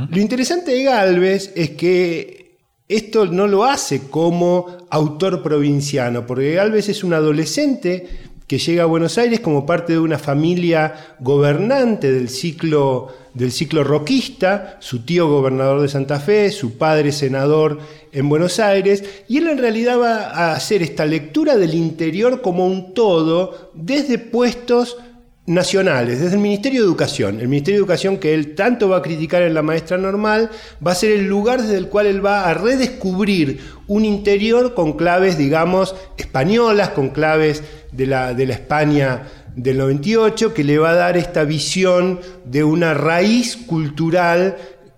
Lo 0.09 0.21
interesante 0.21 0.71
de 0.71 0.85
Galvez 0.85 1.53
es 1.57 1.71
que 1.71 2.44
esto 2.89 3.27
no 3.27 3.47
lo 3.47 3.65
hace 3.65 4.09
como 4.09 4.67
autor 4.91 5.43
provinciano, 5.43 6.27
porque 6.27 6.53
Galvez 6.53 6.89
es 6.89 7.03
un 7.03 7.15
adolescente 7.15 8.07
que 8.47 8.59
llega 8.59 8.83
a 8.83 8.87
Buenos 8.87 9.17
Aires 9.17 9.41
como 9.41 9.65
parte 9.65 9.95
de 9.95 9.99
una 9.99 10.19
familia 10.19 11.17
gobernante 11.19 12.13
del 12.13 12.29
ciclo, 12.29 13.09
del 13.33 13.53
ciclo 13.53 13.85
roquista, 13.85 14.77
su 14.81 15.03
tío 15.05 15.29
gobernador 15.29 15.81
de 15.81 15.89
Santa 15.89 16.21
Fe, 16.21 16.51
su 16.51 16.77
padre 16.77 17.11
senador 17.11 17.79
en 18.13 18.29
Buenos 18.29 18.61
Aires, 18.61 19.03
y 19.29 19.39
él 19.39 19.49
en 19.49 19.59
realidad 19.59 19.99
va 19.99 20.29
a 20.29 20.53
hacer 20.53 20.83
esta 20.83 21.07
lectura 21.07 21.57
del 21.57 21.73
interior 21.73 22.43
como 22.43 22.67
un 22.67 22.93
todo 22.93 23.71
desde 23.73 24.19
puestos 24.19 24.99
nacionales, 25.47 26.21
desde 26.21 26.37
el 26.37 26.41
Ministerio 26.41 26.81
de 26.81 26.87
Educación. 26.87 27.41
El 27.41 27.49
Ministerio 27.49 27.79
de 27.79 27.83
Educación 27.83 28.17
que 28.17 28.33
él 28.33 28.55
tanto 28.55 28.89
va 28.89 28.99
a 28.99 29.03
criticar 29.03 29.43
en 29.43 29.53
la 29.55 29.63
maestra 29.63 29.99
normal, 29.99 30.51
va 30.85 30.93
a 30.93 30.95
ser 30.95 31.11
el 31.13 31.27
lugar 31.27 31.63
desde 31.63 31.77
el 31.77 31.89
cual 31.89 32.07
él 32.07 32.25
va 32.25 32.49
a 32.49 32.55
redescubrir 32.55 33.61
un 33.87 34.05
interior 34.05 34.75
con 34.75 34.95
claves, 34.95 35.37
digamos, 35.37 35.95
españolas, 36.17 36.91
con 36.91 37.11
claves 37.11 37.63
de 37.93 38.07
la, 38.07 38.33
de 38.33 38.47
la 38.47 38.55
España 38.55 39.23
del 39.55 39.79
98, 39.79 40.55
que 40.55 40.65
le 40.65 40.79
va 40.79 40.91
a 40.91 40.95
dar 40.95 41.17
esta 41.17 41.45
visión 41.45 42.21
de 42.45 42.65
una 42.65 42.95
raíz 42.95 43.57
cultural 43.57 44.57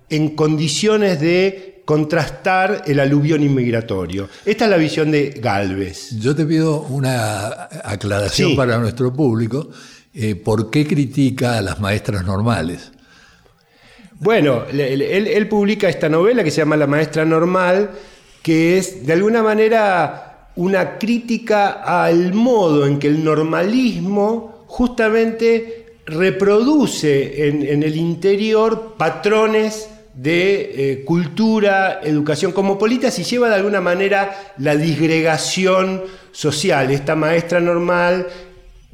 en 0.08 0.36
condiciones 0.36 1.20
de 1.20 1.82
contrastar 1.84 2.82
el 2.86 3.00
aluvión 3.00 3.42
inmigratorio. 3.42 4.28
Esta 4.44 4.64
es 4.64 4.70
la 4.70 4.76
visión 4.76 5.10
de 5.10 5.38
Galvez. 5.40 6.18
Yo 6.18 6.34
te 6.34 6.44
pido 6.44 6.82
una 6.82 7.68
aclaración 7.84 8.56
para 8.56 8.78
nuestro 8.78 9.12
público. 9.12 9.70
Eh, 10.18 10.34
¿por 10.34 10.70
qué 10.70 10.86
critica 10.86 11.58
a 11.58 11.60
las 11.60 11.78
maestras 11.78 12.24
normales? 12.24 12.90
Bueno, 14.18 14.64
él, 14.72 15.46
publica 15.46 15.90
esta 15.90 16.08
novela 16.08 16.42
que 16.42 16.50
se 16.50 16.62
llama 16.62 16.78
La 16.78 16.86
maestra 16.86 17.26
normal, 17.26 17.90
que 18.42 18.78
es 18.78 19.04
de 19.04 19.12
alguna 19.12 19.42
manera 19.42 20.48
una 20.56 20.96
crítica 20.96 21.82
al 21.82 22.32
modo 22.32 22.86
en 22.86 22.98
que 22.98 23.08
el 23.08 23.22
normalismo 23.22 24.64
justamente 24.68 25.98
reproduce 26.06 27.48
en, 27.48 27.82
el 27.82 27.94
interior 27.94 28.94
patrones 28.96 29.90
de 30.14 30.92
eh, 30.92 31.04
cultura, 31.04 32.00
educación 32.02 32.52
cosmopolitas 32.52 33.18
y 33.18 33.24
lleva 33.24 33.50
de 33.50 33.56
alguna 33.56 33.82
manera 33.82 34.54
la 34.56 34.76
disgregación 34.76 36.04
social. 36.32 36.90
Esta 36.90 37.14
maestra 37.14 37.60
normal 37.60 38.28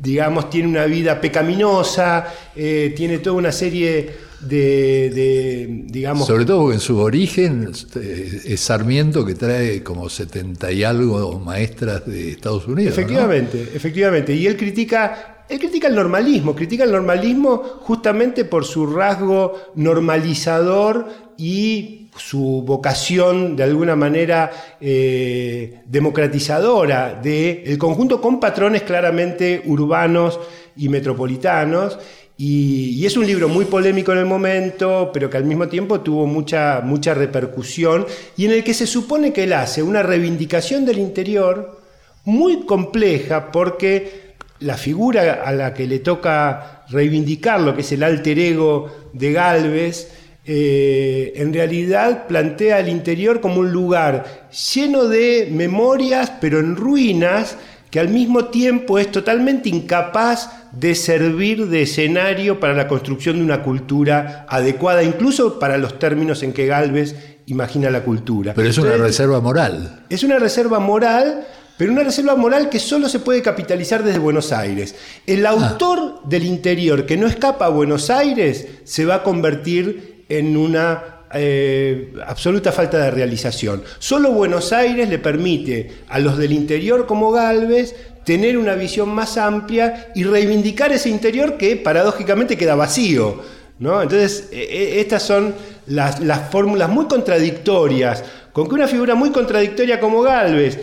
digamos, 0.03 0.51
tiene 0.51 0.69
una 0.69 0.85
vida 0.87 1.21
pecaminosa, 1.21 2.27
eh, 2.57 2.93
tiene 2.97 3.19
toda 3.19 3.37
una 3.37 3.53
serie 3.53 4.11
de, 4.41 5.85
digamos... 5.87 6.27
Sobre 6.27 6.45
todo 6.45 6.62
porque 6.62 6.75
en 6.75 6.81
su 6.81 6.99
origen 6.99 7.71
eh, 7.95 8.41
es 8.47 8.61
Sarmiento 8.61 9.25
que 9.25 9.37
trae 9.37 9.83
como 9.85 10.09
70 10.09 10.73
y 10.73 10.83
algo 10.83 11.38
maestras 11.38 12.05
de 12.05 12.33
Estados 12.33 12.67
Unidos. 12.67 12.93
Efectivamente, 12.93 13.71
efectivamente. 13.75 14.35
Y 14.35 14.49
él 14.49 14.57
critica 14.57 15.45
Él 15.49 15.61
critica 15.61 15.87
el 15.87 15.95
normalismo, 15.95 16.57
critica 16.57 16.83
el 16.83 16.91
normalismo 16.91 17.62
justamente 17.83 18.45
por 18.45 18.65
su 18.65 18.87
rasgo 18.87 19.73
normalizador 19.77 21.07
y 21.38 22.02
su 22.16 22.62
vocación 22.66 23.57
de 23.57 23.62
alguna 23.62 23.96
manera 23.96 24.51
eh, 24.81 25.81
democratizadora 25.87 27.14
del 27.14 27.79
conjunto 27.79 28.20
con 28.20 28.38
patrones 28.38 28.83
claramente 28.83 29.62
urbanos 29.66 30.38
y 30.77 30.88
metropolitanos. 30.88 31.98
Y, 32.37 33.05
es 33.07 33.16
un 33.16 33.27
libro 33.27 33.48
muy 33.48 33.66
polémico 33.66 34.12
en 34.12 34.18
el 34.18 34.27
momento, 34.27 35.11
pero 35.12 35.29
que 35.31 35.37
al 35.37 35.44
mismo 35.44 35.68
tiempo 35.68 36.01
tuvo 36.01 36.27
mucha, 36.27 36.81
mucha 36.83 37.14
repercusión 37.14 38.07
y 38.37 38.46
en 38.46 38.53
el 38.53 38.64
que 38.64 38.75
se 38.75 38.87
supone 38.87 39.33
que 39.33 39.44
él 39.44 39.53
hace 39.53 39.83
una 39.83 40.03
reivindicación 40.03 40.85
del 40.85 40.98
interior 40.98 41.81
muy 42.25 42.64
compleja 42.64 43.51
porque 43.51 44.33
la 44.61 44.77
figura 44.77 45.42
a 45.44 45.53
la 45.53 45.75
que 45.75 45.87
le 45.87 45.98
toca 45.98 46.85
reivindicar 46.88 47.61
lo 47.61 47.75
que 47.75 47.83
es 47.83 47.92
el 47.92 48.03
alter 48.03 48.38
ego 48.38 48.90
de 49.12 49.33
Galvez, 49.33 50.21
eh, 50.44 51.35
en 51.37 51.52
realidad 51.52 52.26
plantea 52.26 52.81
el 52.81 52.88
interior 52.88 53.40
como 53.40 53.61
un 53.61 53.70
lugar 53.70 54.48
lleno 54.74 55.05
de 55.05 55.48
memorias, 55.52 56.33
pero 56.40 56.59
en 56.59 56.74
ruinas, 56.74 57.57
que 57.90 58.00
al 58.00 58.09
mismo 58.09 58.46
tiempo 58.46 58.98
es 58.98 59.12
totalmente 59.12 59.68
incapaz 59.68 60.50
de 60.72 60.94
servir 60.94 61.68
de 61.68 61.83
escenario 61.83 62.59
para 62.59 62.72
la 62.72 62.88
construcción 62.88 63.37
de 63.37 63.44
una 63.44 63.62
cultura 63.62 64.46
adecuada, 64.48 65.02
incluso 65.02 65.59
para 65.59 65.76
los 65.76 65.98
términos 65.98 66.42
en 66.42 66.52
que 66.52 66.66
Galvez 66.66 67.14
imagina 67.46 67.90
la 67.90 68.02
cultura. 68.02 68.55
Pero 68.55 68.68
es 68.68 68.78
una 68.78 68.96
reserva 68.96 69.40
moral. 69.40 70.05
Es 70.09 70.24
una 70.24 70.38
reserva 70.38 70.81
moral, 70.81 71.46
pero 71.76 71.92
una 71.92 72.02
reserva 72.02 72.35
moral 72.35 72.68
que 72.68 72.78
solo 72.78 73.09
se 73.09 73.20
puede 73.20 73.42
capitalizar 73.42 74.02
desde 74.02 74.18
Buenos 74.18 74.52
Aires. 74.52 74.94
El 75.26 75.44
ah. 75.46 75.50
autor 75.50 76.22
del 76.24 76.44
interior 76.44 77.07
que 77.07 77.16
no 77.16 77.26
escapa 77.26 77.66
a 77.66 77.70
Buenos 77.70 78.11
Aires 78.11 78.66
se 78.85 79.05
va 79.05 79.16
a 79.16 79.22
convertir 79.22 80.12
en 80.38 80.57
una 80.57 81.23
eh, 81.35 82.12
absoluta 82.27 82.73
falta 82.73 82.99
de 82.99 83.11
realización. 83.11 83.83
Solo 83.99 84.33
Buenos 84.33 84.73
Aires 84.73 85.09
le 85.09 85.18
permite 85.18 86.05
a 86.09 86.18
los 86.18 86.37
del 86.37 86.53
interior 86.53 87.07
como 87.07 87.31
Galvez 87.33 87.95
tener 88.25 88.57
una 88.57 88.75
visión 88.75 89.09
más 89.09 89.37
amplia 89.37 90.12
y 90.14 90.25
reivindicar 90.25 90.92
ese 90.92 91.09
interior 91.09 91.57
que 91.57 91.77
paradójicamente 91.77 92.57
queda 92.57 92.75
vacío. 92.75 93.40
¿no? 93.79 94.01
Entonces, 94.01 94.49
e, 94.53 94.62
e, 94.62 95.01
estas 95.01 95.23
son 95.23 95.55
las, 95.87 96.21
fórmulas 96.51 96.88
muy 96.88 97.07
contradictorias, 97.07 98.25
con 98.53 98.68
que 98.68 98.75
una 98.75 98.87
figura 98.87 99.14
muy 99.14 99.31
contradictoria 99.31 99.99
como 99.99 100.23
Galvez, 100.23 100.79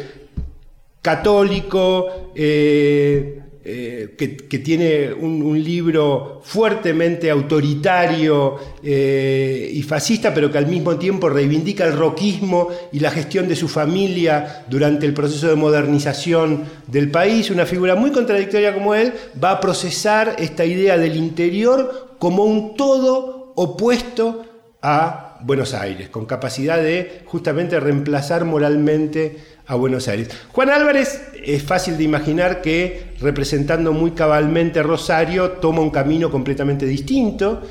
católico, 1.02 2.32
eh, 2.36 3.42
eh, 3.62 4.16
que, 4.18 4.60
tiene 4.60 5.12
un, 5.12 5.62
libro 5.62 6.40
fuertemente 6.46 7.30
autoritario 7.30 8.56
eh, 8.82 9.70
y 9.74 9.84
fascista, 9.84 10.34
pero 10.34 10.50
que 10.50 10.58
al 10.58 10.68
mismo 10.68 10.96
tiempo 10.96 11.28
reivindica 11.28 11.86
el 11.86 11.98
roquismo 11.98 12.70
y 12.94 13.02
la 13.02 13.12
gestión 13.12 13.50
de 13.50 13.58
su 13.58 13.68
familia 13.68 14.66
durante 14.70 15.06
el 15.06 15.14
proceso 15.14 15.50
de 15.50 15.56
modernización 15.56 16.64
del 16.88 17.12
país. 17.12 17.50
Una 17.52 17.66
figura 17.66 17.96
muy 17.96 18.12
contradictoria 18.12 18.74
como 18.74 18.96
él 18.96 19.12
va 19.44 19.52
a 19.52 19.60
procesar 19.60 20.38
esta 20.40 20.64
idea 20.64 20.98
del 20.98 21.18
interior 21.18 22.16
como 22.18 22.46
un 22.46 22.76
todo 22.76 23.52
opuesto 23.56 24.46
a 24.82 25.38
Buenos 25.42 25.74
Aires, 25.74 26.10
con 26.10 26.26
capacidad 26.26 26.82
de 26.82 27.22
justamente 27.26 27.80
reemplazar 27.80 28.46
moralmente 28.46 29.38
a 29.68 29.76
Buenos 29.76 30.08
Aires. 30.08 30.30
Juan 30.52 30.70
Álvarez 30.70 31.22
es 31.44 31.64
fácil 31.64 31.98
de 31.98 32.04
imaginar 32.04 32.62
que 32.62 33.14
representando 33.22 33.94
muy 33.94 34.12
cabalmente 34.12 34.82
Rosario 34.84 35.52
toma 35.52 35.82
un 35.82 35.92
camino 35.92 36.32
completamente 36.32 36.86
distinto 36.86 37.62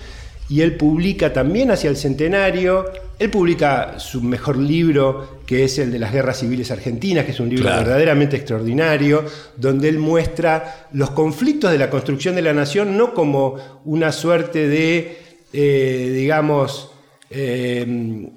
y 0.49 0.62
él 0.62 0.77
publica 0.77 1.33
también 1.33 1.71
hacia 1.71 1.90
el 1.90 1.97
centenario, 1.97 2.87
él 3.18 3.31
publica 3.31 3.99
su 3.99 4.23
mejor 4.23 4.57
libro 4.57 5.40
que 5.44 5.64
es 5.64 5.79
el 5.79 5.92
de 5.92 5.99
las 5.99 6.12
guerras 6.12 6.38
civiles 6.38 6.71
argentinas, 6.71 7.25
que 7.25 7.33
es 7.33 7.40
un 7.40 7.51
libro 7.51 7.68
verdaderamente 7.68 8.37
extraordinario, 8.37 9.25
donde 9.57 9.88
él 9.88 9.99
muestra 9.99 10.88
los 10.92 11.11
conflictos 11.11 11.71
de 11.71 11.79
la 11.79 11.90
construcción 11.90 12.35
de 12.35 12.42
la 12.42 12.55
nación 12.55 12.97
no 12.97 13.12
como 13.12 13.57
una 13.85 14.12
suerte 14.12 14.68
de, 14.68 15.18
eh, 15.53 16.12
digamos, 16.14 16.88
eh, 17.31 18.31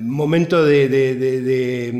momento 0.00 0.64
de, 0.64 1.92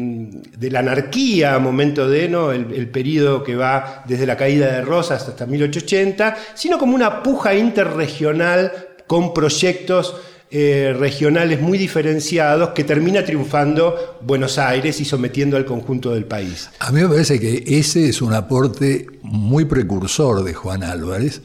la 0.60 0.78
anarquía, 0.80 1.58
momento 1.58 2.08
de 2.08 2.28
¿no? 2.28 2.52
el, 2.52 2.88
periodo 2.88 3.42
que 3.42 3.56
va 3.56 4.04
desde 4.06 4.26
la 4.26 4.36
caída 4.36 4.72
de 4.72 4.82
Rosas 4.82 5.26
hasta 5.28 5.46
1880, 5.46 6.36
sino 6.54 6.78
como 6.78 6.94
una 6.94 7.22
puja 7.22 7.54
interregional 7.54 8.72
con 9.06 9.32
proyectos 9.32 10.16
eh, 10.52 10.94
regionales 10.98 11.60
muy 11.60 11.78
diferenciados 11.78 12.70
que 12.70 12.84
termina 12.84 13.24
triunfando 13.24 14.18
Buenos 14.20 14.58
Aires 14.58 15.00
y 15.00 15.04
sometiendo 15.04 15.56
al 15.56 15.64
conjunto 15.64 16.10
del 16.12 16.24
país. 16.24 16.70
A 16.80 16.90
mí 16.90 17.00
me 17.02 17.08
parece 17.08 17.38
que 17.38 17.62
ese 17.66 18.08
es 18.08 18.20
un 18.20 18.34
aporte 18.34 19.06
muy 19.22 19.64
precursor 19.64 20.42
de 20.42 20.52
Juan 20.54 20.82
Álvarez, 20.82 21.40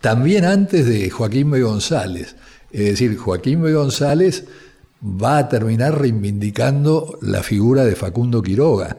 también 0.00 0.44
antes 0.44 0.86
de 0.86 1.08
Joaquín 1.10 1.50
B. 1.50 1.62
González. 1.62 2.36
Es 2.72 2.84
decir, 2.84 3.16
Joaquín 3.16 3.62
B. 3.62 3.72
González 3.72 4.44
va 5.02 5.38
a 5.38 5.48
terminar 5.48 5.98
reivindicando 5.98 7.18
la 7.22 7.42
figura 7.42 7.84
de 7.84 7.96
Facundo 7.96 8.42
Quiroga 8.42 8.98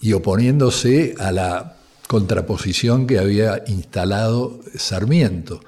y 0.00 0.12
oponiéndose 0.12 1.14
a 1.18 1.32
la 1.32 1.76
contraposición 2.06 3.06
que 3.06 3.18
había 3.18 3.62
instalado 3.66 4.60
Sarmiento. 4.74 5.60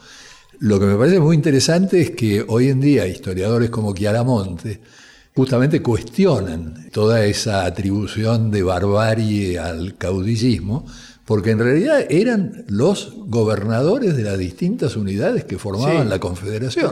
Lo 0.59 0.79
que 0.79 0.87
me 0.87 0.97
parece 0.97 1.21
muy 1.21 1.37
interesante 1.37 2.01
es 2.01 2.11
que 2.11 2.45
hoy 2.47 2.69
en 2.69 2.81
día 2.81 3.07
historiadores 3.07 3.71
como 3.71 3.95
Chiaramonte 3.95 4.81
justamente 5.35 5.81
cuestionan 5.81 6.91
toda 6.91 7.25
esa 7.25 7.65
atribución 7.65 8.51
de 8.51 8.63
barbarie 8.63 9.59
al 9.59 9.97
caudillismo, 9.97 10.87
porque 11.31 11.53
en 11.53 11.61
realidad 11.61 12.07
eran 12.09 12.65
los 12.67 13.13
gobernadores 13.15 14.17
de 14.17 14.25
las 14.25 14.37
distintas 14.37 14.97
unidades 14.97 15.45
que 15.45 15.59
formaban 15.59 16.11
la 16.11 16.19
Confederación. 16.19 16.91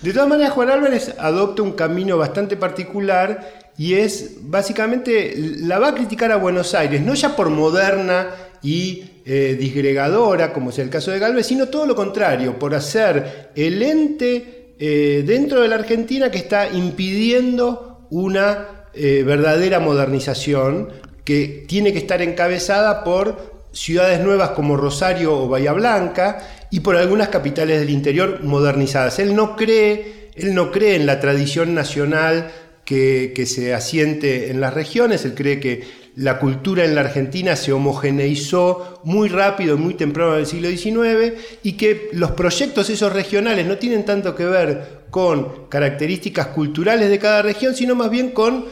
De 0.00 0.12
todas 0.12 0.28
maneras, 0.28 0.52
Juan 0.52 0.70
Álvarez 0.70 1.12
adopta 1.18 1.62
un 1.62 1.72
camino 1.72 2.16
bastante 2.16 2.56
particular 2.56 3.72
y 3.76 3.94
es 3.94 4.36
básicamente, 4.42 5.34
la 5.36 5.80
va 5.80 5.88
a 5.88 5.94
criticar 5.96 6.30
a 6.30 6.36
Buenos 6.36 6.76
Aires, 6.76 7.02
no 7.02 7.14
ya 7.14 7.34
por 7.34 7.50
moderna 7.50 8.28
y 8.62 9.02
eh, 9.24 9.56
disgregadora, 9.58 10.52
como 10.52 10.70
es 10.70 10.78
el 10.78 10.88
caso 10.88 11.10
de 11.10 11.18
Galvez, 11.18 11.46
sino 11.46 11.66
todo 11.66 11.84
lo 11.84 11.96
contrario, 11.96 12.60
por 12.60 12.76
hacer 12.76 13.50
el 13.56 13.82
ente 13.82 14.76
eh, 14.78 15.24
dentro 15.26 15.60
de 15.60 15.66
la 15.66 15.74
Argentina 15.74 16.30
que 16.30 16.38
está 16.38 16.70
impidiendo 16.70 18.06
una 18.10 18.86
eh, 18.94 19.24
verdadera 19.26 19.80
modernización 19.80 21.02
que 21.24 21.64
tiene 21.66 21.92
que 21.92 21.98
estar 21.98 22.22
encabezada 22.22 23.04
por 23.04 23.51
ciudades 23.72 24.20
nuevas 24.20 24.50
como 24.50 24.76
Rosario 24.76 25.36
o 25.36 25.48
Bahía 25.48 25.72
Blanca 25.72 26.46
y 26.70 26.80
por 26.80 26.96
algunas 26.96 27.28
capitales 27.28 27.80
del 27.80 27.90
interior 27.90 28.42
modernizadas. 28.42 29.18
Él 29.18 29.34
no 29.34 29.56
cree, 29.56 30.30
él 30.34 30.54
no 30.54 30.70
cree 30.70 30.96
en 30.96 31.06
la 31.06 31.20
tradición 31.20 31.74
nacional 31.74 32.50
que, 32.84 33.44
se 33.46 33.74
asiente 33.74 34.50
en 34.50 34.60
las 34.60 34.74
regiones, 34.74 35.24
él 35.24 35.34
cree 35.34 35.60
que 35.60 36.02
la 36.14 36.38
cultura 36.38 36.84
en 36.84 36.94
la 36.94 37.00
Argentina 37.02 37.56
se 37.56 37.72
homogeneizó 37.72 39.00
muy 39.04 39.28
rápido, 39.28 39.78
muy 39.78 39.94
temprano 39.94 40.34
en 40.34 40.40
el 40.40 40.46
siglo 40.46 40.68
XIX 40.68 41.34
y 41.62 41.72
que 41.72 42.10
los 42.12 42.32
proyectos 42.32 42.90
esos 42.90 43.12
regionales 43.12 43.66
no 43.66 43.78
tienen 43.78 44.04
tanto 44.04 44.34
que 44.34 44.44
ver 44.44 45.02
con 45.10 45.66
características 45.68 46.48
culturales 46.48 47.08
de 47.08 47.18
cada 47.18 47.40
región, 47.40 47.74
sino 47.74 47.94
más 47.94 48.10
bien 48.10 48.30
con 48.30 48.66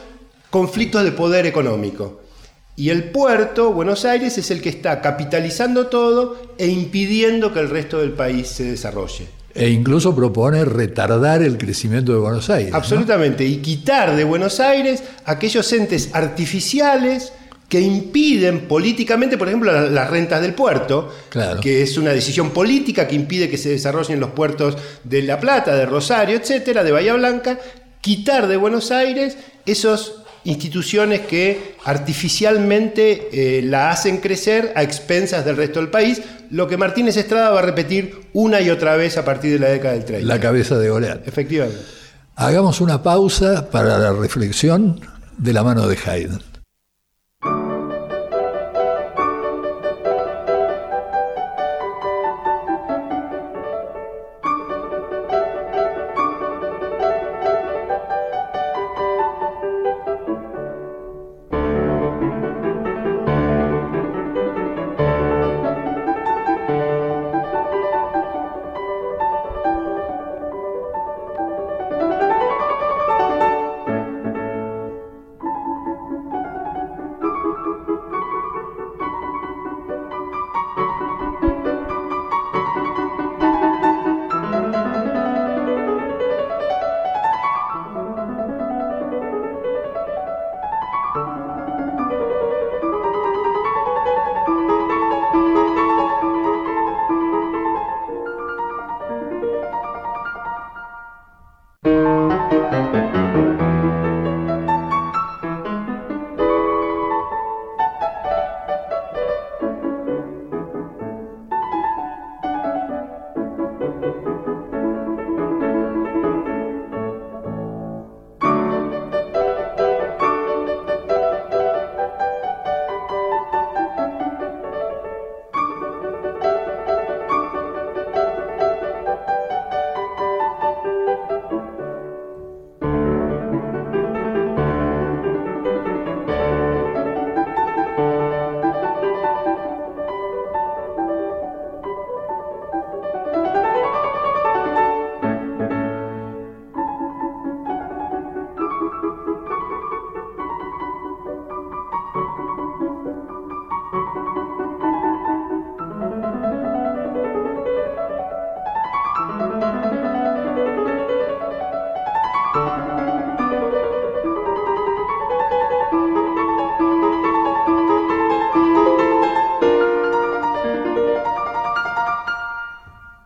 conflictos 0.51 1.03
de 1.03 1.13
poder 1.13 1.47
económico. 1.47 2.21
Y 2.75 2.89
el 2.89 3.05
puerto, 3.11 3.71
Buenos 3.73 4.05
Aires, 4.05 4.37
es 4.37 4.49
el 4.49 4.61
que 4.61 4.69
está 4.69 5.01
capitalizando 5.01 5.87
todo 5.87 6.53
e 6.57 6.67
impidiendo 6.67 7.53
que 7.53 7.59
el 7.59 7.69
resto 7.69 7.99
del 7.99 8.11
país 8.11 8.47
se 8.47 8.63
desarrolle. 8.63 9.27
E 9.53 9.69
incluso 9.69 10.15
propone 10.15 10.63
retardar 10.63 11.43
el 11.43 11.57
crecimiento 11.57 12.13
de 12.13 12.19
Buenos 12.19 12.49
Aires. 12.49 12.73
Absolutamente, 12.73 13.45
y 13.45 13.57
quitar 13.57 14.15
de 14.15 14.23
Buenos 14.23 14.59
Aires 14.59 15.03
aquellos 15.25 15.71
entes 15.73 16.09
artificiales 16.13 17.33
que 17.67 17.79
impiden 17.79 18.67
políticamente, 18.67 19.37
por 19.37 19.47
ejemplo, 19.47 19.89
las 19.89 20.09
rentas 20.09 20.41
del 20.41 20.53
puerto, 20.53 21.09
que 21.61 21.81
es 21.81 21.97
una 21.97 22.11
decisión 22.11 22.51
política 22.51 23.07
que 23.07 23.15
impide 23.15 23.49
que 23.49 23.57
se 23.57 23.69
desarrollen 23.69 24.19
los 24.19 24.31
puertos 24.31 24.77
de 25.05 25.21
La 25.21 25.39
Plata, 25.39 25.73
de 25.73 25.85
Rosario, 25.85 26.35
etcétera, 26.35 26.83
de 26.83 26.91
Bahía 26.91 27.13
Blanca, 27.13 27.59
quitar 28.01 28.47
de 28.47 28.57
Buenos 28.57 28.91
Aires 28.91 29.37
esos 29.65 30.20
instituciones 30.43 31.21
que 31.21 31.75
artificialmente 31.85 33.29
eh, 33.31 33.61
la 33.61 33.91
hacen 33.91 34.17
crecer 34.17 34.73
a 34.75 34.83
expensas 34.83 35.45
del 35.45 35.57
resto 35.57 35.79
del 35.79 35.89
país, 35.89 36.21
lo 36.49 36.67
que 36.67 36.77
Martínez 36.77 37.17
Estrada 37.17 37.51
va 37.51 37.59
a 37.59 37.63
repetir 37.63 38.21
una 38.33 38.61
y 38.61 38.69
otra 38.69 38.95
vez 38.95 39.17
a 39.17 39.25
partir 39.25 39.53
de 39.53 39.59
la 39.59 39.69
década 39.69 39.93
del 39.93 40.05
30. 40.05 40.27
La 40.27 40.39
cabeza 40.39 40.77
de 40.77 40.89
Goliat. 40.89 41.27
Efectivamente. 41.27 41.81
Hagamos 42.35 42.81
una 42.81 43.03
pausa 43.03 43.69
para 43.69 43.97
la 43.97 44.13
reflexión 44.13 44.99
de 45.37 45.53
la 45.53 45.63
mano 45.63 45.87
de 45.87 45.97
Haydn. 45.97 46.50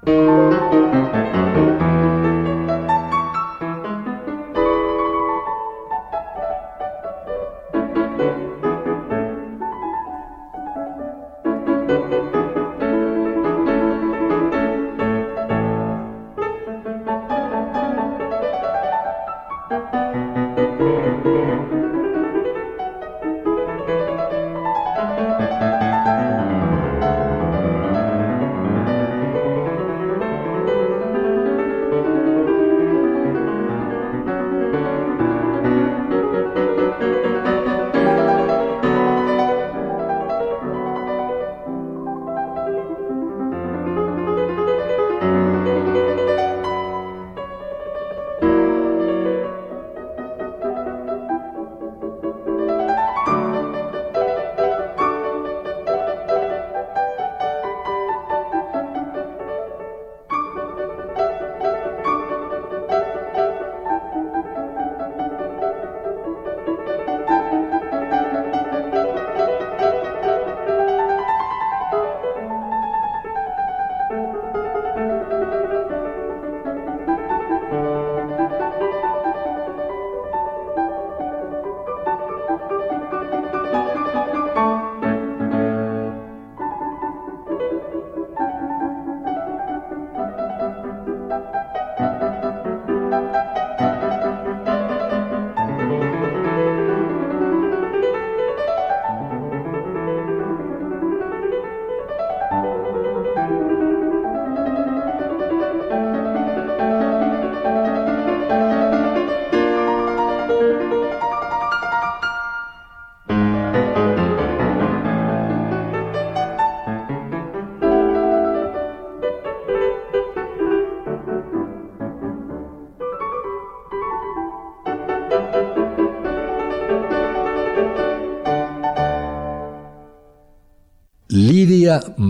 Música 0.08 1.25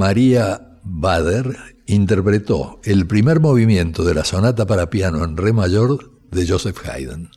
María 0.05 0.77
Bader 0.83 1.57
interpretó 1.87 2.79
el 2.83 3.07
primer 3.07 3.39
movimiento 3.39 4.03
de 4.03 4.13
la 4.13 4.23
sonata 4.23 4.67
para 4.67 4.91
piano 4.91 5.23
en 5.23 5.35
re 5.35 5.51
mayor 5.51 6.11
de 6.29 6.47
Joseph 6.47 6.77
Haydn. 6.87 7.31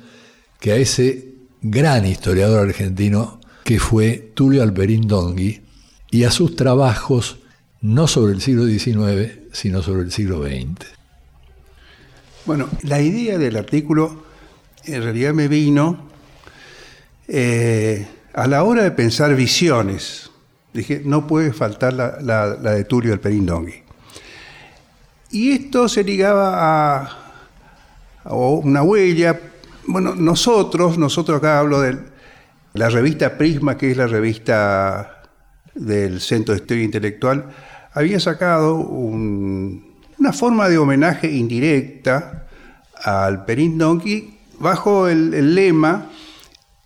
que 0.59 0.71
a 0.71 0.75
ese 0.75 1.33
gran 1.61 2.05
historiador 2.05 2.67
argentino 2.67 3.39
que 3.63 3.79
fue 3.79 4.31
Tulio 4.33 4.61
Alperín 4.61 5.07
Dongui, 5.07 5.61
y 6.11 6.25
a 6.25 6.31
sus 6.31 6.55
trabajos 6.55 7.37
no 7.81 8.07
sobre 8.07 8.33
el 8.33 8.41
siglo 8.41 8.67
XIX, 8.67 9.39
sino 9.51 9.81
sobre 9.81 10.03
el 10.03 10.11
siglo 10.11 10.43
XX. 10.43 10.85
Bueno, 12.45 12.69
la 12.83 13.01
idea 13.01 13.37
del 13.37 13.55
artículo 13.55 14.23
en 14.85 15.01
realidad 15.01 15.33
me 15.33 15.47
vino 15.47 16.09
eh, 17.27 18.07
a 18.33 18.47
la 18.47 18.63
hora 18.63 18.83
de 18.83 18.91
pensar 18.91 19.35
visiones. 19.35 20.29
Dije, 20.73 21.01
no 21.05 21.27
puede 21.27 21.53
faltar 21.53 21.93
la, 21.93 22.55
de 22.55 22.83
Tulio 22.85 23.13
Alperín 23.13 23.45
Dongui. 23.45 23.83
Y 25.31 25.51
esto 25.51 25.87
se 25.87 26.03
ligaba 26.03 27.07
a, 28.23 28.33
una 28.33 28.83
huella. 28.83 29.39
Bueno, 29.85 30.15
nosotros, 30.15 30.97
nosotros 30.97 31.37
acá 31.37 31.59
hablo 31.59 31.81
del, 31.81 31.99
la 32.73 32.89
revista 32.89 33.37
Prisma, 33.37 33.77
que 33.77 33.91
es 33.91 33.97
la 33.97 34.07
revista 34.07 35.23
del 35.75 36.21
Centro 36.21 36.53
de 36.55 36.61
Estudio 36.61 36.83
Intelectual, 36.83 37.45
había 37.93 38.19
sacado 38.19 38.75
una 38.77 40.33
forma 40.33 40.69
de 40.69 40.77
homenaje 40.77 41.31
indirecta 41.31 42.47
al 43.03 43.45
Perín 43.45 43.77
Donkey 43.77 44.39
bajo 44.59 45.07
el, 45.07 45.55
lema 45.55 46.09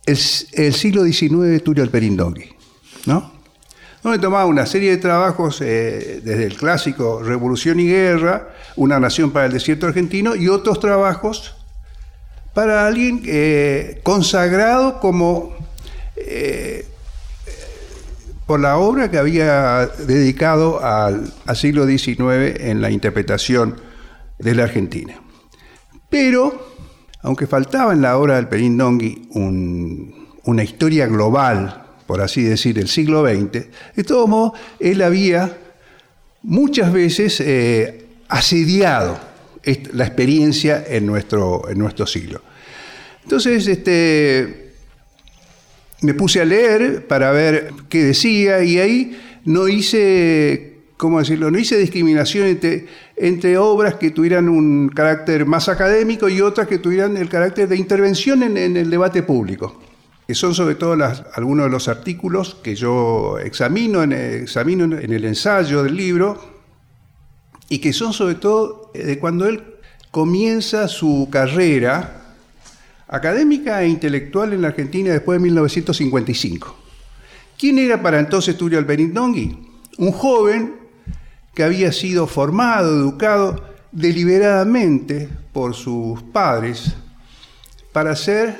el, 0.07 0.73
siglo 0.73 1.03
XIX 1.03 1.63
Tulio 1.63 1.83
Alperín 1.83 2.17
Donkey, 2.17 2.49
¿no? 3.05 3.37
donde 4.01 4.19
tomaba 4.19 4.45
una 4.45 4.65
serie 4.65 4.91
de 4.91 4.97
trabajos 4.97 5.59
eh, 5.61 6.21
desde 6.23 6.45
el 6.45 6.55
clásico 6.55 7.21
Revolución 7.21 7.79
y 7.79 7.87
Guerra, 7.87 8.49
Una 8.77 8.99
Nación 8.99 9.31
para 9.31 9.47
el 9.47 9.51
Desierto 9.51 9.85
Argentino 9.85 10.35
y 10.35 10.47
otros 10.47 10.79
trabajos 10.79 11.55
para 12.53 12.87
alguien 12.87 13.21
eh, 13.25 13.99
consagrado 14.03 14.99
como 14.99 15.55
eh, 16.15 16.85
por 18.45 18.61
la 18.61 18.77
obra 18.77 19.11
que 19.11 19.17
había 19.17 19.87
dedicado 20.07 20.83
al, 20.83 21.33
siglo 21.53 21.85
XIX 21.85 22.61
en 22.61 22.81
la 22.81 22.89
interpretación 22.89 23.75
de 24.39 24.55
la 24.55 24.63
Argentina. 24.63 25.19
Pero, 26.09 26.76
aunque 27.21 27.47
faltaba 27.47 27.93
en 27.93 28.01
la 28.01 28.17
obra 28.17 28.36
del 28.36 28.47
Perín 28.47 28.77
Dongui 28.77 29.30
una 30.43 30.63
historia 30.63 31.08
global, 31.08 31.84
por 32.06 32.21
así 32.21 32.43
decir, 32.43 32.75
del 32.75 32.88
siglo 32.88 33.25
XX, 33.25 33.67
de 33.95 34.03
todos 34.03 34.30
modos, 34.30 34.53
él 34.80 35.01
había 35.01 35.58
muchas 36.43 36.93
veces 36.93 37.39
eh, 37.41 38.06
asediado 38.30 39.19
la 39.91 40.06
experiencia 40.06 40.84
en 40.88 41.06
nuestro, 41.06 41.69
en 41.69 41.77
nuestro 41.77 42.08
siglo. 42.08 42.41
Entonces, 43.23 43.67
este, 43.67 44.71
me 46.01 46.13
puse 46.13 46.39
a 46.39 46.45
leer 46.45 47.06
para 47.08 47.32
ver 47.32 47.73
qué 47.89 48.03
decía 48.03 48.63
y 48.63 48.80
ahí 48.80 49.19
no 49.43 49.67
hice, 49.67 50.77
¿cómo 50.95 51.19
decirlo? 51.19 51.51
No 51.51 51.60
hice 51.60 51.77
discriminación 51.77 52.47
entre, 52.47 52.86
entre 53.17 53.58
obras 53.58 53.95
que 53.95 54.12
tuvieran 54.12 54.47
un 54.47 54.89
carácter 54.89 55.47
más 55.47 55.67
académico 55.69 56.30
y 56.30 56.39
otras 56.39 56.67
que 56.67 56.77
tuvieran 56.77 57.17
el 57.17 57.27
carácter 57.27 57.67
de 57.67 57.75
intervención 57.75 58.43
en, 58.43 58.77
el 58.77 58.91
debate 58.91 59.23
público, 59.23 59.82
que 60.27 60.36
son 60.36 60.53
sobre 60.53 60.75
todo 60.75 60.95
las, 60.95 61.23
algunos 61.34 61.65
de 61.65 61.71
los 61.71 61.88
artículos 61.88 62.56
que 62.62 62.75
yo 62.75 63.39
examino 63.39 64.03
en, 64.03 64.13
el 64.13 65.25
ensayo 65.25 65.82
del 65.82 65.97
libro 65.97 66.38
y 67.69 67.80
que 67.80 67.91
son 67.91 68.13
sobre 68.13 68.36
todo 68.36 68.91
de 68.93 69.17
cuando 69.17 69.47
él 69.47 69.63
comienza 70.12 70.88
su 70.88 71.27
carrera 71.32 72.36
académica 73.08 73.82
e 73.82 73.88
intelectual 73.88 74.53
en 74.53 74.62
la 74.62 74.67
Argentina 74.67 75.12
después 75.12 75.39
de 75.39 75.43
1955. 75.43 76.75
¿Quién 77.58 77.80
era 77.80 77.99
para 77.99 78.19
entonces 78.19 78.56
Tulio 78.56 78.77
Alberindongui? 78.77 79.58
Un 79.97 80.12
joven 80.12 80.76
que 81.57 81.63
había 81.63 81.91
sido 81.91 82.27
formado, 82.27 82.93
educado 82.93 83.59
deliberadamente 83.91 85.27
por 85.51 85.73
sus 85.73 86.21
padres 86.21 86.93
para 87.91 88.15
ser 88.15 88.55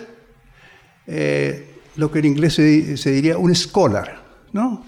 eh, 1.06 1.76
lo 1.96 2.10
que 2.10 2.18
en 2.18 2.26
inglés 2.26 2.56
se, 2.56 3.12
diría 3.12 3.38
un 3.38 3.54
scholar, 3.54 4.24
¿no? 4.52 4.84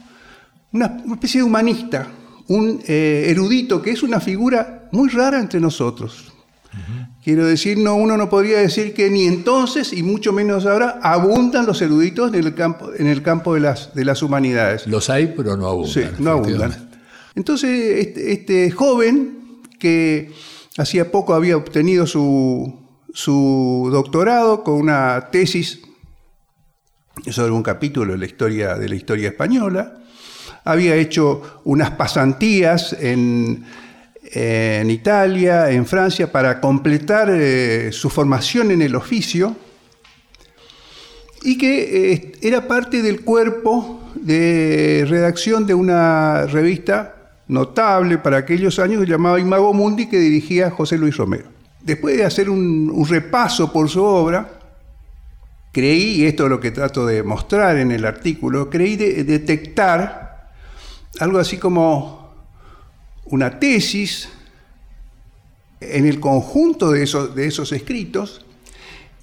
una, 0.73 1.03
especie 1.11 1.41
de 1.41 1.45
humanista, 1.45 2.07
un 2.47 2.81
eh, 2.87 3.25
erudito 3.27 3.79
que 3.79 3.91
es 3.91 4.01
una 4.01 4.19
figura 4.19 4.89
muy 4.91 5.09
rara 5.09 5.39
entre 5.39 5.59
nosotros. 5.59 6.33
Quiero 7.23 7.45
decir, 7.45 7.77
no, 7.77 7.93
uno 7.95 8.17
no 8.17 8.27
podría 8.27 8.57
decir 8.57 8.95
que 8.95 9.11
ni 9.11 9.27
entonces, 9.27 9.93
y 9.93 10.01
mucho 10.01 10.33
menos 10.33 10.65
ahora, 10.65 10.99
abundan 11.03 11.67
los 11.67 11.79
eruditos 11.79 12.33
en 12.33 12.43
el 12.43 12.55
campo, 12.55 12.89
en 12.97 13.05
el 13.05 13.21
campo 13.21 13.53
de, 13.53 13.59
las, 13.59 13.93
de 13.93 14.03
las 14.03 14.23
humanidades. 14.23 14.87
Los 14.87 15.11
hay, 15.11 15.27
pero 15.37 15.55
no 15.55 15.67
abundan. 15.67 15.93
Sí, 15.93 16.01
no 16.17 16.31
abundan. 16.31 16.88
Entonces, 17.39 18.06
este, 18.06 18.34
este, 18.34 18.69
joven 18.69 19.62
que 19.80 20.30
hacía 20.78 21.10
poco 21.10 21.34
había 21.34 21.56
obtenido 21.56 22.06
su, 22.06 22.75
doctorado 23.93 24.62
con 24.62 24.73
una 24.73 25.30
tesis 25.32 25.80
sobre 27.32 27.52
un 27.52 27.63
capítulo 27.63 28.12
de 28.12 28.17
la 28.89 28.95
historia, 28.95 29.30
española, 29.30 30.04
había 30.65 30.95
hecho 30.95 31.62
unas 31.63 31.91
pasantías 31.91 32.91
en 32.99 33.65
en 34.32 34.91
Italia, 34.91 35.71
en 35.71 35.86
Francia, 35.86 36.32
para 36.32 36.60
completar 36.60 37.30
eh, 37.32 37.91
su 37.93 38.10
formación 38.10 38.69
en 38.69 38.82
el 38.82 38.95
oficio 38.95 39.56
y 41.41 41.58
que 41.58 42.12
eh, 42.12 42.32
era 42.41 42.67
parte 42.67 43.02
del 43.02 43.21
cuerpo 43.21 44.12
de 44.13 45.06
redacción 45.10 45.65
de 45.65 45.73
una 45.73 46.45
revista 46.45 47.15
notable 47.49 48.19
para 48.19 48.38
aquellos 48.38 48.79
años 48.79 49.05
llamada 49.07 49.39
Imago 49.39 49.73
Mundi 49.73 50.08
que 50.08 50.19
dirigía 50.19 50.71
José 50.71 50.97
Luis 50.97 51.17
Romero. 51.17 51.50
Después 51.81 52.15
de 52.15 52.23
hacer 52.23 52.50
un, 52.50 53.06
repaso 53.10 53.73
por 53.73 53.89
su 53.89 54.04
obra, 54.04 54.60
creí, 55.71 56.21
y 56.21 56.25
esto 56.25 56.43
es 56.43 56.50
lo 56.50 56.60
que 56.60 56.71
trato 56.71 57.06
de 57.06 57.23
mostrar 57.23 57.77
en 57.77 57.91
el 57.91 58.06
artículo, 58.06 58.69
creí 58.69 58.95
detectar 58.95 60.52
algo 61.19 61.39
así 61.39 61.58
como 61.58 62.33
una 63.25 63.60
tesis 63.60 64.29
en 65.81 66.06
el 66.06 66.19
conjunto 66.19 66.91
de 66.91 67.04
esos, 67.04 67.33
de 67.33 67.47
esos 67.47 67.71
escritos 67.71 68.45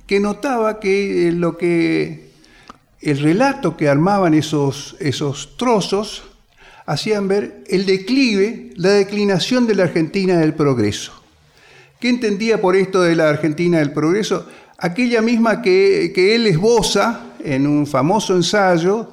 que 0.07 0.18
notaba 0.18 0.81
que 0.81 1.31
lo 1.33 1.57
que 1.57 2.31
el 3.01 3.18
relato 3.18 3.77
que 3.77 3.89
armaban 3.89 4.35
esos, 4.35 4.97
esos 4.99 5.57
trozos 5.57 6.36
hacían 6.87 7.28
ver 7.28 7.64
el 7.66 7.84
declive, 7.84 8.70
la 8.76 8.91
declinación 8.91 9.66
de 9.66 9.74
la 9.74 9.84
Argentina 9.84 10.39
del 10.39 10.55
progreso. 10.55 11.12
¿Qué 12.01 12.09
entendía 12.09 12.61
por 12.61 12.76
esto 12.76 13.03
de 13.03 13.16
la 13.16 13.28
Argentina 13.28 13.78
del 13.78 13.93
progreso? 13.93 14.47
Aquella 14.78 15.20
misma 15.20 15.62
que, 15.62 16.12
él 16.34 16.47
esboza 16.47 17.32
en 17.43 17.66
un 17.66 17.87
famoso 17.87 18.37
ensayo 18.37 19.12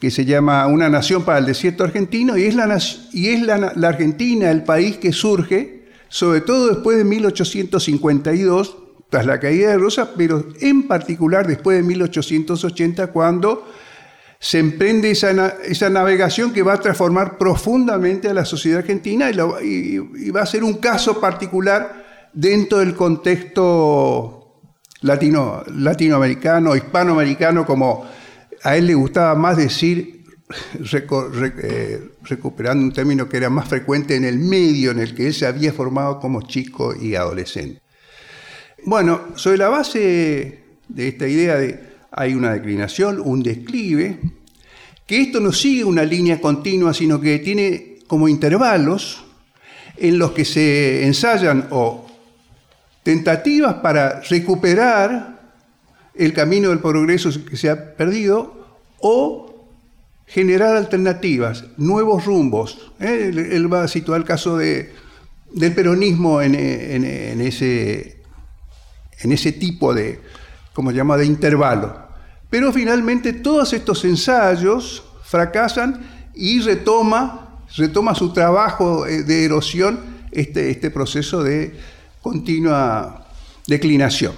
que 0.00 0.10
se 0.10 0.24
llama 0.24 0.66
Una 0.66 0.90
nación 0.90 1.24
para 1.24 1.38
el 1.38 1.46
desierto 1.46 1.84
argentino, 1.84 2.36
y 2.36 2.44
es, 2.44 2.54
la, 2.54 2.78
y 3.12 3.28
es 3.28 3.40
la, 3.42 3.72
la 3.74 3.88
Argentina 3.88 4.50
el 4.50 4.62
país 4.64 4.98
que 4.98 5.12
surge, 5.12 5.86
sobre 6.08 6.42
todo 6.42 6.68
después 6.68 6.98
de 6.98 7.04
1852, 7.04 8.76
tras 9.08 9.24
la 9.24 9.40
caída 9.40 9.70
de 9.70 9.78
Rosa, 9.78 10.10
pero 10.16 10.44
en 10.60 10.86
particular 10.88 11.46
después 11.46 11.78
de 11.78 11.82
1880, 11.84 13.06
cuando 13.08 13.64
se 14.38 14.58
emprende 14.58 15.10
esa, 15.10 15.56
esa, 15.64 15.90
navegación 15.90 16.52
que 16.52 16.62
va 16.62 16.74
a 16.74 16.80
transformar 16.80 17.38
profundamente 17.38 18.28
a 18.28 18.34
la 18.34 18.44
sociedad 18.44 18.80
argentina 18.80 19.30
y, 19.30 19.98
va 20.30 20.42
a 20.42 20.46
ser 20.46 20.62
un 20.62 20.74
caso 20.74 21.20
particular 21.20 22.30
dentro 22.32 22.78
del 22.78 22.94
contexto 22.94 24.60
latino, 25.00 25.64
latinoamericano, 25.74 26.76
hispanoamericano, 26.76 27.64
como 27.64 28.04
a 28.62 28.76
él 28.76 28.86
le 28.86 28.94
gustaba 28.94 29.34
más 29.34 29.56
decir, 29.56 30.24
eh, 30.92 32.10
recuperando 32.22 32.84
un 32.84 32.92
término 32.92 33.28
que 33.28 33.38
era 33.38 33.50
más 33.50 33.68
frecuente 33.68 34.16
en 34.16 34.24
el 34.24 34.38
medio 34.38 34.90
en 34.90 35.00
el 35.00 35.14
que 35.14 35.28
él 35.28 35.34
se 35.34 35.46
había 35.46 35.72
formado 35.72 36.20
como 36.20 36.42
chico 36.42 36.94
y 36.94 37.14
adolescente. 37.14 37.82
Bueno, 38.84 39.20
sobre 39.34 39.58
la 39.58 39.68
base 39.68 40.62
de 40.88 41.08
esta 41.08 41.26
idea 41.26 41.56
de 41.56 41.95
hay 42.16 42.34
una 42.34 42.54
declinación, 42.54 43.20
un 43.20 43.42
declive, 43.42 44.18
que 45.06 45.20
esto 45.20 45.38
no 45.38 45.52
sigue 45.52 45.84
una 45.84 46.02
línea 46.02 46.40
continua, 46.40 46.92
sino 46.92 47.20
que 47.20 47.38
tiene 47.38 47.98
como 48.06 48.26
intervalos 48.26 49.22
en 49.96 50.18
los 50.18 50.32
que 50.32 50.44
se 50.44 51.04
ensayan 51.06 51.68
o 51.70 52.06
tentativas 53.02 53.74
para 53.74 54.20
recuperar 54.22 55.40
el 56.14 56.32
camino 56.32 56.70
del 56.70 56.80
progreso 56.80 57.30
que 57.44 57.56
se 57.56 57.68
ha 57.70 57.94
perdido 57.94 58.66
o 58.98 59.68
generar 60.26 60.74
alternativas, 60.74 61.64
nuevos 61.76 62.24
rumbos. 62.24 62.92
¿eh? 62.98 63.30
Él, 63.52 63.72
va 63.72 63.84
a 63.84 63.88
situar 63.88 64.20
el 64.20 64.26
caso 64.26 64.56
de, 64.56 64.92
del 65.52 65.74
peronismo 65.74 66.40
en, 66.40 66.54
ese, 66.54 68.22
en 69.20 69.32
ese 69.32 69.52
tipo 69.52 69.94
de, 69.94 70.18
como 70.72 70.90
llama, 70.90 71.16
de 71.16 71.26
intervalo. 71.26 72.05
Pero 72.56 72.72
finalmente 72.72 73.34
todos 73.34 73.74
estos 73.74 74.02
ensayos 74.06 75.04
fracasan 75.24 76.30
y 76.34 76.58
retoma, 76.60 77.60
retoma 77.76 78.14
su 78.14 78.32
trabajo 78.32 79.06
eh, 79.06 79.24
de 79.24 79.44
erosión 79.44 80.00
este, 80.32 80.70
este 80.70 80.90
proceso 80.90 81.42
de 81.42 81.78
continua 82.22 83.26
declinación. 83.66 84.32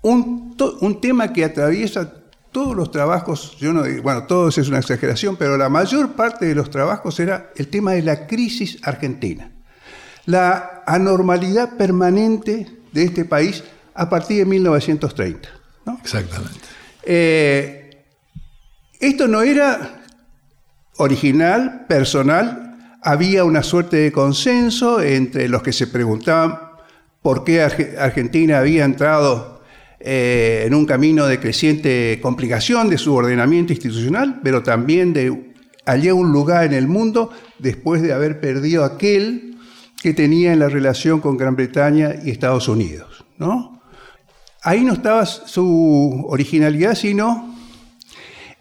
Un, 0.00 0.56
un, 0.80 0.98
tema 0.98 1.34
que 1.34 1.44
atraviesa 1.44 2.10
todos 2.50 2.74
los 2.74 2.90
trabajos, 2.90 3.54
yo 3.58 3.74
no 3.74 3.82
bueno, 4.02 4.22
todos 4.26 4.56
es 4.56 4.66
una 4.68 4.78
exageración, 4.78 5.36
pero 5.36 5.58
la 5.58 5.68
mayor 5.68 6.12
parte 6.12 6.46
de 6.46 6.54
los 6.54 6.70
trabajos 6.70 7.20
era 7.20 7.52
el 7.54 7.68
tema 7.68 7.92
de 7.92 8.00
la 8.00 8.26
crisis 8.26 8.78
argentina. 8.82 9.52
La 10.24 10.82
anormalidad 10.86 11.76
permanente 11.76 12.66
de 12.92 13.04
este 13.04 13.26
país 13.26 13.62
a 13.92 14.08
partir 14.08 14.38
de 14.38 14.46
1930. 14.46 15.61
Exactamente. 16.02 16.60
Eh, 17.04 18.04
esto 19.00 19.26
no 19.26 19.42
era 19.42 20.04
original, 20.98 21.86
personal, 21.88 22.98
había 23.02 23.44
una 23.44 23.62
suerte 23.62 23.96
de 23.96 24.12
consenso 24.12 25.02
entre 25.02 25.48
los 25.48 25.62
que 25.62 25.72
se 25.72 25.88
preguntaban 25.88 26.58
por 27.20 27.44
qué 27.44 27.62
Argentina 27.62 28.58
había 28.58 28.84
entrado 28.84 29.62
eh, 29.98 30.64
en 30.66 30.74
un 30.74 30.86
camino 30.86 31.26
de 31.26 31.38
creciente 31.38 32.18
complicación 32.20 32.88
de 32.90 32.98
su 32.98 33.14
ordenamiento 33.14 33.72
institucional, 33.72 34.40
pero 34.42 34.62
también 34.62 35.12
de 35.12 35.54
hallar 35.84 36.14
un 36.14 36.32
lugar 36.32 36.64
en 36.64 36.72
el 36.72 36.88
mundo 36.88 37.30
después 37.58 38.02
de 38.02 38.12
haber 38.12 38.40
perdido 38.40 38.84
aquel 38.84 39.56
que 40.02 40.14
tenía 40.14 40.52
en 40.52 40.58
la 40.58 40.68
relación 40.68 41.20
con 41.20 41.36
Gran 41.36 41.54
Bretaña 41.54 42.16
y 42.24 42.30
Estados 42.30 42.68
Unidos. 42.68 43.24
¿no? 43.38 43.71
Ahí 44.62 44.84
no 44.84 44.94
estaba 44.94 45.26
su 45.26 46.24
originalidad, 46.28 46.94
sino 46.94 47.54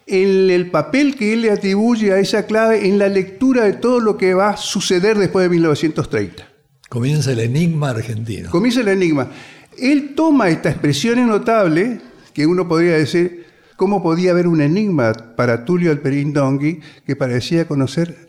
en 0.08 0.50
el 0.50 0.70
papel 0.70 1.16
que 1.16 1.34
él 1.34 1.44
le 1.44 1.52
atribuye 1.52 2.12
a 2.12 2.20
esa 2.20 2.46
clave 2.46 2.88
en 2.88 3.00
la 3.00 3.08
lectura 3.08 3.64
de 3.64 3.74
todo 3.74 4.00
lo 4.00 4.18
que 4.18 4.34
va 4.34 4.50
a 4.50 4.58
suceder 4.58 5.18
después 5.18 5.44
de 5.44 5.50
1930. 5.50 6.48
Comienza 6.90 7.32
el 7.32 7.40
enigma 7.40 7.92
argentino. 7.92 8.50
Comienza 8.50 8.82
el 8.82 8.90
enigma. 8.90 9.30
Él 9.78 10.14
toma 10.16 10.50
esta 10.50 10.70
expresión 10.70 11.26
notable, 11.26 12.02
que 12.34 12.46
uno 12.46 12.68
podría 12.68 12.98
decir, 12.98 13.46
¿cómo 13.78 14.04
podía 14.04 14.32
haber 14.32 14.48
un 14.48 14.60
enigma 14.60 15.14
para 15.38 15.64
Tulio 15.64 15.92
Alperín 15.92 16.34
Dongui 16.34 16.82
que 17.06 17.16
parecía 17.16 17.68
conocer 17.68 18.28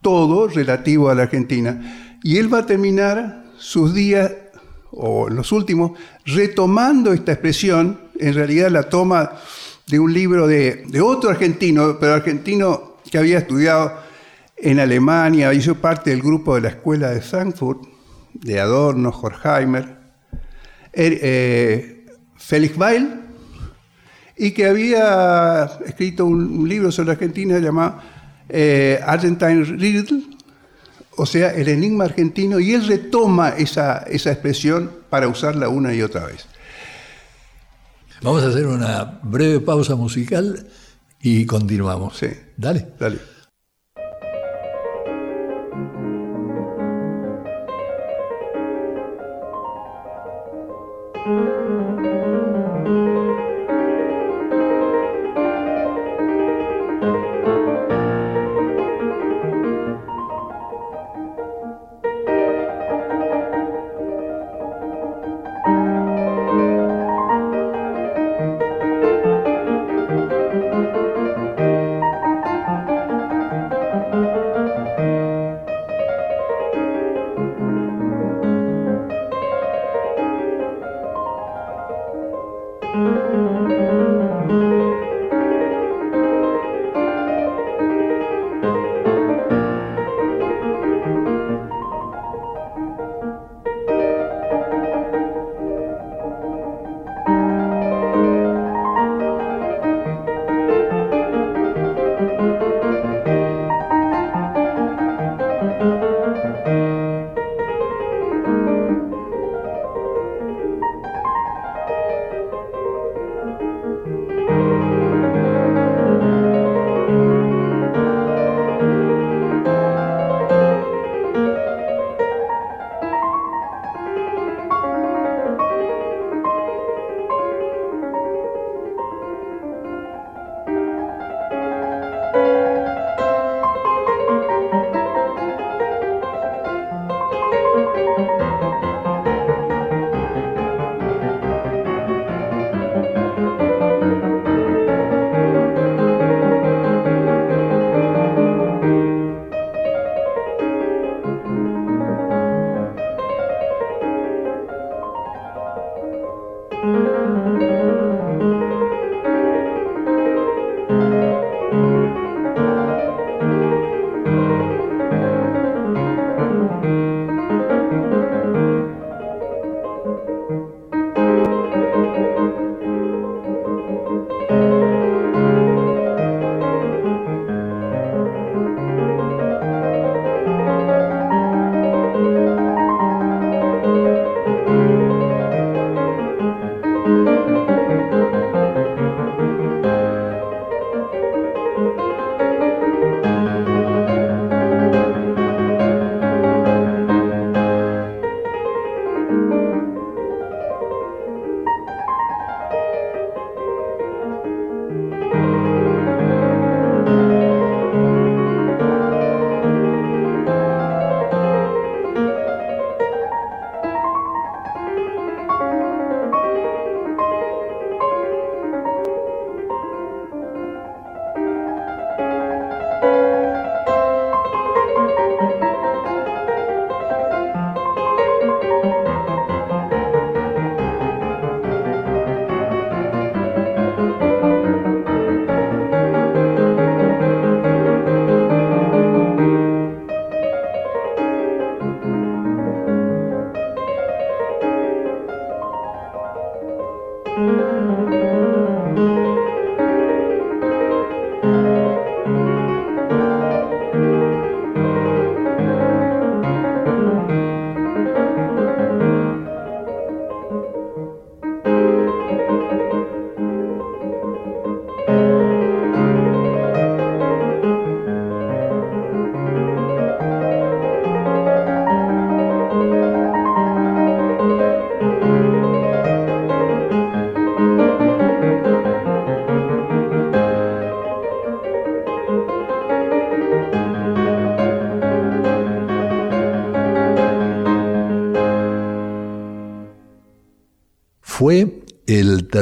todo 0.00 0.46
relativo 0.46 1.10
a 1.10 1.14
la 1.16 1.24
Argentina? 1.24 2.18
Y 2.22 2.36
él 2.36 2.52
va 2.52 2.58
a 2.58 2.66
terminar 2.66 3.46
sus 3.58 3.94
días 3.94 4.30
o 4.92 5.28
los 5.28 5.52
últimos, 5.52 5.98
retomando 6.24 7.12
esta 7.12 7.32
expresión, 7.32 8.00
en 8.18 8.34
realidad 8.34 8.70
la 8.70 8.84
toma 8.84 9.32
de 9.86 9.98
un 9.98 10.12
libro 10.12 10.46
de, 10.46 10.84
otro 11.02 11.30
argentino, 11.30 11.98
pero 11.98 12.14
argentino 12.14 12.96
que 13.10 13.18
había 13.18 13.38
estudiado 13.38 13.92
en 14.56 14.78
Alemania, 14.78 15.52
hizo 15.52 15.74
parte 15.74 16.10
del 16.10 16.22
grupo 16.22 16.54
de 16.54 16.60
la 16.62 16.68
Escuela 16.68 17.10
de 17.10 17.20
Frankfurt, 17.20 17.82
de 18.32 18.60
Adorno, 18.60 19.10
Horkheimer, 19.10 19.96
er, 20.92 21.18
eh, 21.20 22.06
Felix 22.36 22.76
Weil, 22.76 23.20
y 24.36 24.52
que 24.52 24.66
había 24.66 25.70
escrito 25.84 26.26
un, 26.26 26.68
libro 26.68 26.92
sobre 26.92 27.12
Argentina 27.12 27.58
llamado 27.58 27.98
eh, 28.48 29.00
Argentine 29.04 29.64
Riddle, 29.64 30.31
o 31.22 31.26
sea, 31.26 31.54
el 31.54 31.68
enigma 31.68 32.02
argentino, 32.02 32.58
y 32.58 32.72
él 32.72 32.84
retoma 32.84 33.50
esa, 33.50 33.98
esa 33.98 34.32
expresión 34.32 34.90
para 35.08 35.28
usarla 35.28 35.68
una 35.68 35.94
y 35.94 36.02
otra 36.02 36.26
vez. 36.26 36.46
Vamos 38.22 38.42
a 38.42 38.48
hacer 38.48 38.66
una 38.66 39.20
breve 39.22 39.60
pausa 39.60 39.94
musical 39.94 40.66
y 41.20 41.46
continuamos. 41.46 42.18
Sí. 42.18 42.26
Dale. 42.56 42.88
Dale. 42.98 43.20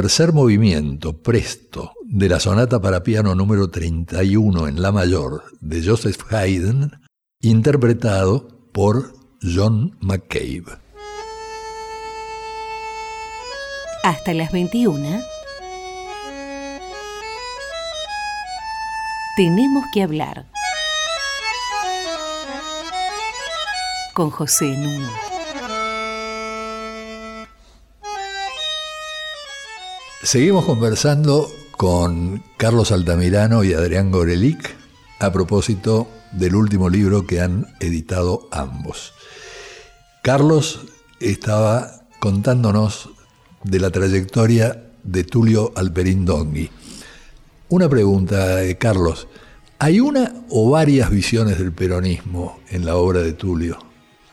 Tercer 0.01 0.33
movimiento, 0.33 1.21
presto, 1.21 1.93
de 2.05 2.27
la 2.27 2.39
sonata 2.39 2.81
para 2.81 3.03
piano 3.03 3.35
número 3.35 3.69
31 3.69 4.67
en 4.67 4.81
La 4.81 4.91
mayor 4.91 5.43
de 5.59 5.85
Joseph 5.85 6.23
Haydn, 6.33 6.89
interpretado 7.39 8.47
por 8.71 9.13
John 9.43 9.95
McCabe. 10.01 10.79
Hasta 14.03 14.33
las 14.33 14.51
21. 14.51 15.21
Tenemos 19.37 19.85
que 19.93 20.01
hablar. 20.01 20.47
Con 24.15 24.31
José 24.31 24.65
Nuno. 24.65 25.30
Seguimos 30.23 30.65
conversando 30.65 31.51
con 31.71 32.43
Carlos 32.57 32.91
Altamirano 32.91 33.63
y 33.63 33.73
Adrián 33.73 34.11
Gorelic 34.11 34.75
a 35.17 35.31
propósito 35.31 36.07
del 36.31 36.53
último 36.53 36.89
libro 36.89 37.25
que 37.25 37.41
han 37.41 37.65
editado 37.79 38.47
ambos. 38.51 39.13
Carlos 40.21 40.85
estaba 41.19 42.03
contándonos 42.19 43.09
de 43.63 43.79
la 43.79 43.89
trayectoria 43.89 44.83
de 45.03 45.23
Tulio 45.23 45.71
Alperín 45.75 46.23
Dongui. 46.23 46.69
Una 47.69 47.89
pregunta, 47.89 48.63
eh, 48.63 48.77
Carlos. 48.77 49.27
¿Hay 49.79 49.99
una 49.99 50.35
o 50.49 50.69
varias 50.69 51.09
visiones 51.09 51.57
del 51.57 51.71
peronismo 51.71 52.59
en 52.69 52.85
la 52.85 52.95
obra 52.95 53.21
de 53.21 53.33
Tulio? 53.33 53.79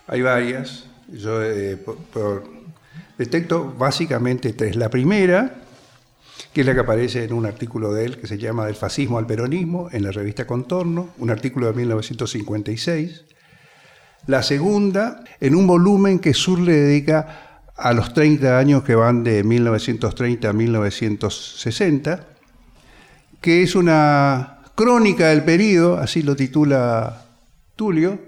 Hay 0.06 0.20
varias. 0.20 0.84
Yo 1.10 1.42
eh, 1.42 1.78
detecto 3.16 3.74
básicamente 3.78 4.52
tres. 4.52 4.76
La 4.76 4.90
primera 4.90 5.62
que 6.58 6.62
es 6.62 6.66
la 6.66 6.74
que 6.74 6.80
aparece 6.80 7.22
en 7.22 7.34
un 7.34 7.46
artículo 7.46 7.94
de 7.94 8.04
él 8.04 8.18
que 8.18 8.26
se 8.26 8.36
llama 8.36 8.66
Del 8.66 8.74
fascismo 8.74 9.16
al 9.16 9.28
peronismo 9.28 9.88
en 9.92 10.02
la 10.02 10.10
revista 10.10 10.44
Contorno, 10.44 11.10
un 11.18 11.30
artículo 11.30 11.68
de 11.68 11.72
1956. 11.72 13.26
La 14.26 14.42
segunda, 14.42 15.22
en 15.38 15.54
un 15.54 15.68
volumen 15.68 16.18
que 16.18 16.34
Sur 16.34 16.58
le 16.58 16.72
dedica 16.72 17.68
a 17.76 17.92
los 17.92 18.12
30 18.12 18.58
años 18.58 18.82
que 18.82 18.96
van 18.96 19.22
de 19.22 19.44
1930 19.44 20.48
a 20.48 20.52
1960, 20.52 22.26
que 23.40 23.62
es 23.62 23.76
una 23.76 24.58
crónica 24.74 25.28
del 25.28 25.44
periodo, 25.44 25.98
así 25.98 26.24
lo 26.24 26.34
titula 26.34 27.24
Tulio, 27.76 28.18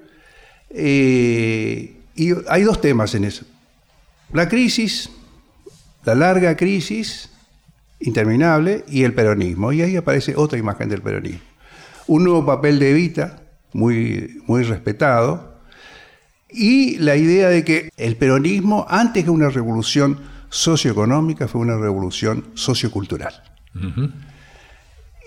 eh, 0.71 1.97
y 2.15 2.31
hay 2.49 2.63
dos 2.63 2.81
temas 2.81 3.13
en 3.17 3.25
eso. 3.25 3.45
La 4.33 4.49
crisis, 4.49 5.11
la 6.05 6.15
larga 6.15 6.57
crisis, 6.57 7.30
interminable 8.01 8.85
y 8.89 9.05
el 9.05 9.15
peronismo. 9.15 9.73
Y 9.73 9.83
ahí 9.83 9.97
aparece 9.97 10.35
otra 10.37 10.59
imagen 10.59 10.89
del 10.89 11.03
peronismo. 11.03 11.41
Un 12.07 12.25
nuevo 12.25 12.45
papel 12.45 12.79
de 12.79 12.91
Evita, 12.91 13.43
muy, 13.73 14.43
muy 14.47 14.65
respetado, 14.65 15.51
y 16.51 16.97
la 16.99 17.17
idea 17.17 17.49
de 17.49 17.65
que 17.65 17.91
el 17.97 18.17
peronismo, 18.17 18.87
antes 18.89 19.25
que 19.25 19.31
una 19.31 19.51
revolución 19.51 20.19
socioeconómica, 20.49 21.47
fue 21.47 21.61
una 21.61 21.77
revolución 21.77 22.47
sociocultural. 22.55 23.43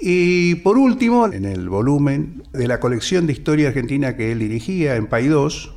Y 0.01 0.55
por 0.55 0.77
último, 0.77 1.31
en 1.31 1.45
el 1.45 1.69
volumen 1.69 2.43
de 2.51 2.67
la 2.67 2.81
colección 2.81 3.25
de 3.25 3.33
historia 3.33 3.69
argentina 3.69 4.17
que 4.17 4.33
él 4.33 4.39
dirigía 4.39 4.97
en 4.97 5.07
Paidós, 5.07 5.71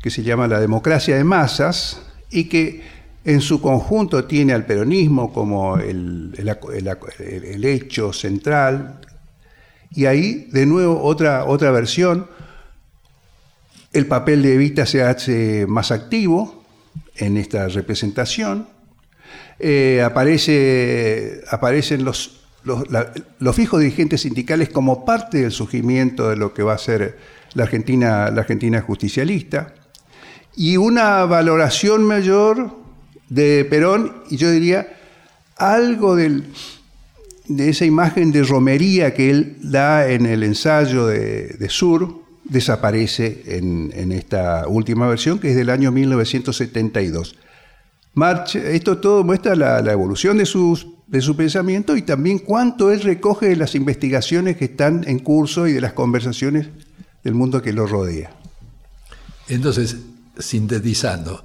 que 0.00 0.10
se 0.10 0.22
llama 0.22 0.48
La 0.48 0.60
democracia 0.60 1.16
de 1.16 1.24
masas, 1.24 2.00
y 2.30 2.44
que 2.44 2.82
en 3.26 3.40
su 3.40 3.60
conjunto 3.60 4.24
tiene 4.24 4.52
al 4.52 4.66
peronismo 4.66 5.32
como 5.32 5.78
el, 5.78 6.32
hecho 7.64 8.12
central. 8.12 9.00
Y 9.90 10.06
ahí, 10.06 10.48
de 10.52 10.64
nuevo, 10.64 11.02
otra, 11.02 11.44
otra 11.44 11.72
versión. 11.72 12.28
El 13.92 14.06
papel 14.06 14.42
de 14.42 14.54
Evita 14.54 14.86
se 14.86 15.02
hace 15.02 15.66
más 15.66 15.90
activo 15.90 16.62
en 17.16 17.36
esta 17.36 17.66
representación. 17.66 18.68
Eh, 19.58 20.02
aparece, 20.04 21.42
aparecen 21.50 22.04
los, 22.04 22.42
los, 22.62 23.56
fijos 23.56 23.80
dirigentes 23.80 24.20
sindicales 24.20 24.68
como 24.68 25.04
parte 25.04 25.38
del 25.38 25.50
surgimiento 25.50 26.30
de 26.30 26.36
lo 26.36 26.54
que 26.54 26.62
va 26.62 26.74
a 26.74 26.78
ser 26.78 27.18
la 27.54 27.64
Argentina, 27.64 28.30
la 28.30 28.42
Argentina 28.42 28.80
justicialista. 28.82 29.74
Y 30.54 30.76
una 30.76 31.24
valoración 31.24 32.04
mayor 32.04 32.85
de 33.28 33.64
Perón 33.64 34.22
y 34.30 34.36
yo 34.36 34.50
diría 34.50 34.96
algo 35.56 36.16
de 36.16 36.42
esa 37.58 37.84
imagen 37.84 38.32
de 38.32 38.42
romería 38.42 39.14
que 39.14 39.30
él 39.30 39.56
da 39.62 40.08
en 40.08 40.26
el 40.26 40.42
ensayo 40.42 41.06
de, 41.06 41.66
Sur 41.68 42.22
desaparece 42.44 43.42
en, 43.46 44.12
esta 44.12 44.68
última 44.68 45.08
versión 45.08 45.38
que 45.38 45.50
es 45.50 45.56
del 45.56 45.70
año 45.70 45.90
1972. 45.90 47.36
esto 48.54 48.98
todo 48.98 49.24
muestra 49.24 49.56
la, 49.56 49.92
evolución 49.92 50.38
de, 50.38 50.48
de 51.06 51.20
su 51.20 51.36
pensamiento 51.36 51.96
y 51.96 52.02
también 52.02 52.38
cuánto 52.38 52.92
él 52.92 53.00
recoge 53.00 53.48
de 53.48 53.56
las 53.56 53.74
investigaciones 53.74 54.56
que 54.56 54.66
están 54.66 55.04
en 55.06 55.18
curso 55.18 55.66
y 55.66 55.72
de 55.72 55.80
las 55.80 55.92
conversaciones 55.92 56.68
del 57.24 57.34
mundo 57.34 57.60
que 57.62 57.72
lo 57.72 57.86
rodea. 57.86 58.30
Entonces, 59.48 59.96
sintetizando, 60.38 61.44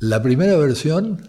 la 0.00 0.22
primera 0.22 0.56
versión... 0.56 1.28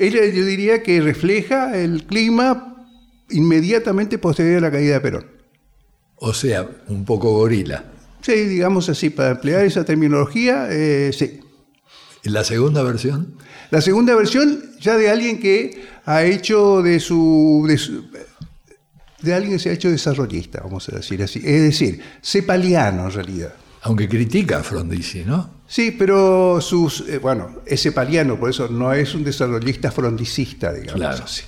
Ella, 0.00 0.24
yo 0.26 0.44
diría 0.44 0.84
que 0.84 1.00
refleja 1.00 1.76
el 1.76 2.04
clima 2.06 2.86
inmediatamente 3.30 4.16
posterior 4.16 4.58
a 4.58 4.68
la 4.68 4.70
caída 4.70 4.94
de 4.94 5.00
Perón. 5.00 5.26
O 6.14 6.32
sea, 6.32 6.68
un 6.86 7.04
poco 7.04 7.32
gorila. 7.32 7.84
Sí, 8.22 8.32
digamos 8.32 8.88
así, 8.88 9.10
para 9.10 9.30
emplear 9.30 9.64
esa 9.64 9.84
terminología, 9.84 10.68
eh, 10.70 11.10
sí. 11.12 11.40
¿Y 12.22 12.30
la 12.30 12.44
segunda 12.44 12.84
versión? 12.84 13.34
La 13.70 13.80
segunda 13.80 14.14
versión 14.14 14.62
ya 14.80 14.96
de 14.96 15.10
alguien 15.10 15.40
que 15.40 15.84
ha 16.04 16.22
hecho 16.22 16.80
de 16.80 17.00
su, 17.00 17.64
de 17.66 17.76
su 17.76 18.04
de 19.22 19.34
alguien 19.34 19.54
que 19.54 19.58
se 19.58 19.70
ha 19.70 19.72
hecho 19.72 19.90
desarrollista, 19.90 20.60
vamos 20.62 20.88
a 20.90 20.96
decir 20.96 21.22
así. 21.22 21.40
Es 21.44 21.62
decir, 21.62 22.00
cepaliano 22.22 23.06
en 23.06 23.12
realidad. 23.12 23.54
Aunque 23.82 24.08
critica 24.08 24.60
a 24.60 24.62
Frondizi, 24.62 25.24
¿no? 25.24 25.57
Sí, 25.68 25.94
pero 25.96 26.62
sus, 26.62 27.06
eh, 27.08 27.18
bueno, 27.18 27.56
ese 27.66 27.92
paliano, 27.92 28.40
por 28.40 28.48
eso 28.48 28.68
no 28.68 28.92
es 28.94 29.14
un 29.14 29.22
desarrollista 29.22 29.92
frondicista, 29.92 30.72
digamos. 30.72 30.94
Claro. 30.94 31.24
Así. 31.24 31.42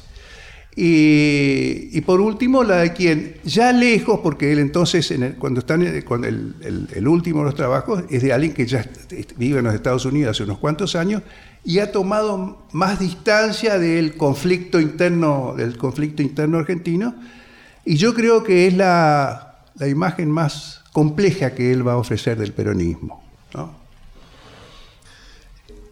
Y, 0.76 2.00
por 2.02 2.20
último, 2.20 2.62
la 2.62 2.76
de 2.76 2.92
quien, 2.92 3.36
ya 3.44 3.72
lejos, 3.72 4.20
porque 4.22 4.52
él 4.52 4.60
entonces, 4.60 5.12
cuando 5.38 5.60
está 5.60 5.74
en 5.74 6.02
cuando 6.02 6.28
el, 6.28 7.08
último 7.08 7.40
de 7.40 7.46
los 7.46 7.54
trabajos, 7.54 8.04
es 8.08 8.22
de 8.22 8.32
alguien 8.32 8.52
que 8.52 8.66
ya 8.66 8.88
vive 9.36 9.58
en 9.58 9.64
los 9.64 9.74
Estados 9.74 10.04
Unidos 10.04 10.36
hace 10.36 10.44
unos 10.44 10.58
cuantos 10.58 10.94
años 10.94 11.22
y 11.64 11.80
ha 11.80 11.90
tomado 11.90 12.66
más 12.72 13.00
distancia 13.00 13.78
del 13.78 14.16
conflicto 14.16 14.80
interno, 14.80 15.54
del 15.56 15.76
conflicto 15.76 16.22
interno 16.22 16.58
argentino. 16.58 17.14
Y 17.84 17.96
yo 17.96 18.14
creo 18.14 18.44
que 18.44 18.66
es 18.66 18.74
la, 18.74 19.64
la 19.74 19.88
imagen 19.88 20.30
más 20.30 20.82
compleja 20.92 21.54
que 21.54 21.72
él 21.72 21.86
va 21.86 21.94
a 21.94 21.96
ofrecer 21.96 22.38
del 22.38 22.52
peronismo. 22.52 23.22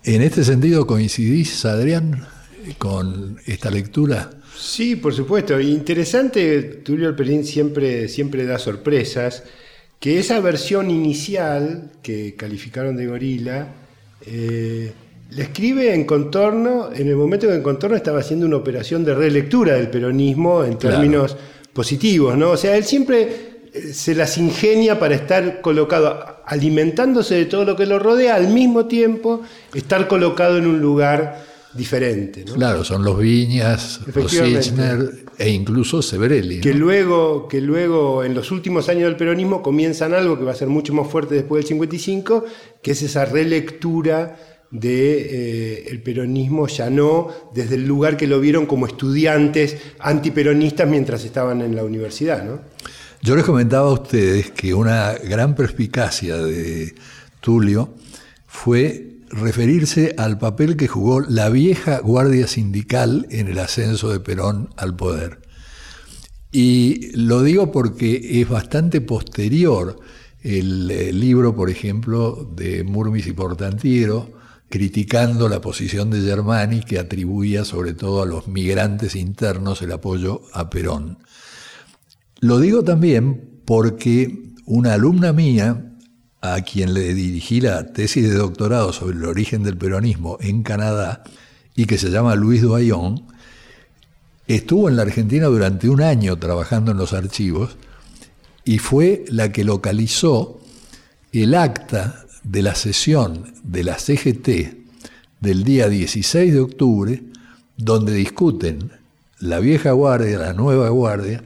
En 0.09 0.23
este 0.23 0.43
sentido, 0.43 0.87
¿coincidís, 0.87 1.67
Adrián, 1.67 2.27
con 2.79 3.37
esta 3.45 3.71
lectura? 3.71 4.31
Sí, 4.57 4.97
por 4.97 5.13
supuesto. 5.13 5.61
Interesante, 5.61 6.63
Tulio 6.83 7.09
Alperín 7.09 7.45
siempre, 7.45 8.09
siempre 8.09 8.47
da 8.47 8.59
sorpresas, 8.59 9.43
que 10.01 10.19
esa 10.19 10.41
versión 10.41 10.91
inicial 10.91 11.91
que 12.03 12.35
calificaron 12.37 12.97
de 12.97 13.07
gorila, 13.07 13.69
eh, 14.25 14.93
la 15.33 15.43
escribe 15.43 15.93
en 15.93 16.05
contorno, 16.05 16.89
en 16.91 17.07
el 17.07 17.17
momento 17.17 17.45
en 17.45 17.53
que 17.53 17.57
en 17.59 17.63
contorno 17.63 17.95
estaba 17.95 18.21
haciendo 18.21 18.47
una 18.47 18.57
operación 18.57 19.05
de 19.05 19.15
relectura 19.15 19.75
del 19.75 19.91
peronismo 19.91 20.65
en 20.65 20.79
términos 20.79 21.37
positivos, 21.75 22.35
¿no? 22.35 22.53
O 22.53 22.57
sea, 22.57 22.79
él 22.79 22.85
siempre 22.85 23.59
se 23.93 24.15
las 24.15 24.39
ingenia 24.39 24.99
para 24.99 25.17
estar 25.17 25.61
colocado, 25.61 26.38
alimentándose 26.49 27.35
de 27.35 27.45
todo 27.47 27.65
lo 27.65 27.77
que 27.77 27.87
lo 27.87 27.99
rodea, 27.99 28.35
al 28.35 28.49
mismo 28.49 28.87
tiempo 28.87 29.43
estar 29.75 30.09
colocado 30.09 30.57
en 30.57 30.67
un 30.67 30.81
lugar 30.81 31.45
diferente. 31.75 32.45
Claro, 32.45 32.85
son 32.85 33.05
los 33.05 33.19
Viñas, 33.19 34.01
los 34.15 34.37
e 35.39 35.51
incluso 35.51 36.03
Severelli. 36.03 36.61
Que, 36.61 36.73
luego, 36.73 37.47
que 37.47 37.61
luego, 37.61 38.25
en 38.25 38.35
los 38.35 38.51
últimos 38.51 38.89
años 38.89 39.05
del 39.05 39.17
peronismo, 39.17 39.63
comienzan 39.63 40.15
algo 40.15 40.39
que 40.39 40.45
va 40.45 40.53
a 40.53 40.57
ser 40.57 40.69
mucho 40.69 40.95
más 40.95 41.07
fuerte 41.09 41.35
después 41.35 41.63
del 41.63 41.69
55, 41.69 42.45
que 42.83 42.93
es 42.93 43.03
esa 43.03 43.27
relectura 43.27 44.37
del 44.71 44.81
de, 44.81 45.93
eh, 45.93 46.03
peronismo 46.05 46.67
ya 46.67 46.91
no 46.91 47.29
desde 47.55 47.77
el 47.77 47.87
lugar 47.87 48.19
que 48.19 48.27
lo 48.27 48.39
vieron 48.39 48.67
como 48.67 48.87
estudiantes 48.87 49.79
antiperonistas 49.99 50.87
mientras 50.87 51.25
estaban 51.25 51.63
en 51.63 51.75
la 51.75 51.85
universidad. 51.85 52.45
¿no? 52.45 52.61
Yo 53.21 53.35
les 53.35 53.45
comentaba 53.45 53.89
a 53.89 53.93
ustedes 53.93 54.53
que 54.53 54.75
una 54.75 55.13
gran 55.15 55.57
perspicacia 55.57 56.37
de 56.37 56.95
Tulio 57.41 57.95
fue 58.47 59.17
referirse 59.31 60.15
al 60.17 60.39
papel 60.39 60.77
que 60.77 60.87
jugó 60.87 61.21
la 61.21 61.49
vieja 61.49 61.99
guardia 61.99 62.47
sindical 62.47 63.27
en 63.31 63.49
el 63.49 63.59
ascenso 63.59 64.11
de 64.11 64.21
Perón 64.21 64.71
al 64.77 64.95
poder. 64.95 65.41
Y 66.53 67.11
lo 67.17 67.43
digo 67.43 67.73
porque 67.73 68.41
es 68.41 68.49
bastante 68.49 69.01
posterior 69.01 69.99
el, 70.43 70.91
eh, 70.91 71.13
libro, 71.13 71.55
por 71.55 71.71
ejemplo, 71.71 72.49
de 72.55 72.85
Murmis 72.85 73.27
y 73.27 73.33
Portantiero, 73.33 74.31
criticando 74.69 75.49
la 75.49 75.61
posición 75.61 76.11
de 76.11 76.21
Germani, 76.21 76.81
que 76.81 76.99
atribuía 76.99 77.65
sobre 77.65 77.95
todo 77.95 78.23
a 78.23 78.27
los 78.27 78.47
migrantes 78.47 79.17
internos 79.17 79.83
el 79.83 79.93
apoyo 79.93 80.43
a 80.53 80.71
Perón. 80.71 81.19
Lo 82.41 82.61
digo 82.61 82.85
también 82.85 83.61
porque 83.65 84.53
una 84.65 84.95
alumna 84.95 85.33
mía, 85.33 85.85
a 86.41 86.61
quien 86.61 86.95
le 86.95 87.15
dirigí 87.15 87.61
la 87.61 87.93
tesis 87.93 88.29
de 88.29 88.35
doctorado 88.37 88.93
sobre 88.93 89.17
el 89.17 89.25
origen 89.25 89.65
del 89.65 89.77
peronismo 89.77 90.39
en 90.41 90.63
Canadá, 90.63 91.25
y 91.75 91.87
que 91.87 91.99
se 91.99 92.11
llama 92.11 92.37
Luis 92.37 92.63
Doyon, 92.63 93.25
estuvo 94.47 94.89
en 94.89 94.97
la 94.97 95.03
Argentina 95.03 95.47
durante 95.47 95.89
un 95.89 96.01
año 96.01 96.37
trabajando 96.39 96.93
en 96.93 96.99
los 96.99 97.13
archivos 97.13 97.77
y 98.65 98.79
fue 98.79 99.25
la 99.29 99.53
que 99.53 99.65
localizó 99.65 100.61
el 101.33 101.55
acta 101.55 102.25
de 102.43 102.63
la 102.63 102.75
sesión 102.75 103.53
de 103.63 103.85
la 103.85 103.99
CGT 103.99 104.49
del 105.41 105.65
día 105.65 105.89
16 105.89 106.53
de 106.53 106.61
octubre, 106.61 107.23
donde 107.77 108.13
discuten 108.13 108.91
la 109.39 109.61
vieja 109.61 109.93
guardia, 109.93 110.39
la 110.39 110.53
nueva 110.53 110.89
guardia, 110.89 111.45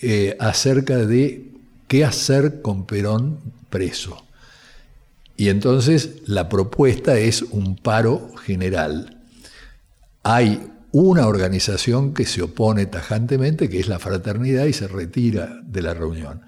eh, 0.00 0.36
acerca 0.38 0.98
de 0.98 1.50
qué 1.88 2.04
hacer 2.04 2.62
con 2.62 2.86
Perón 2.86 3.38
preso. 3.70 4.24
Y 5.36 5.48
entonces 5.48 6.22
la 6.26 6.48
propuesta 6.48 7.18
es 7.18 7.42
un 7.42 7.76
paro 7.76 8.34
general. 8.36 9.22
Hay 10.22 10.70
una 10.90 11.26
organización 11.26 12.14
que 12.14 12.26
se 12.26 12.42
opone 12.42 12.86
tajantemente, 12.86 13.68
que 13.68 13.78
es 13.80 13.88
la 13.88 13.98
fraternidad, 13.98 14.66
y 14.66 14.72
se 14.72 14.88
retira 14.88 15.60
de 15.64 15.82
la 15.82 15.94
reunión. 15.94 16.42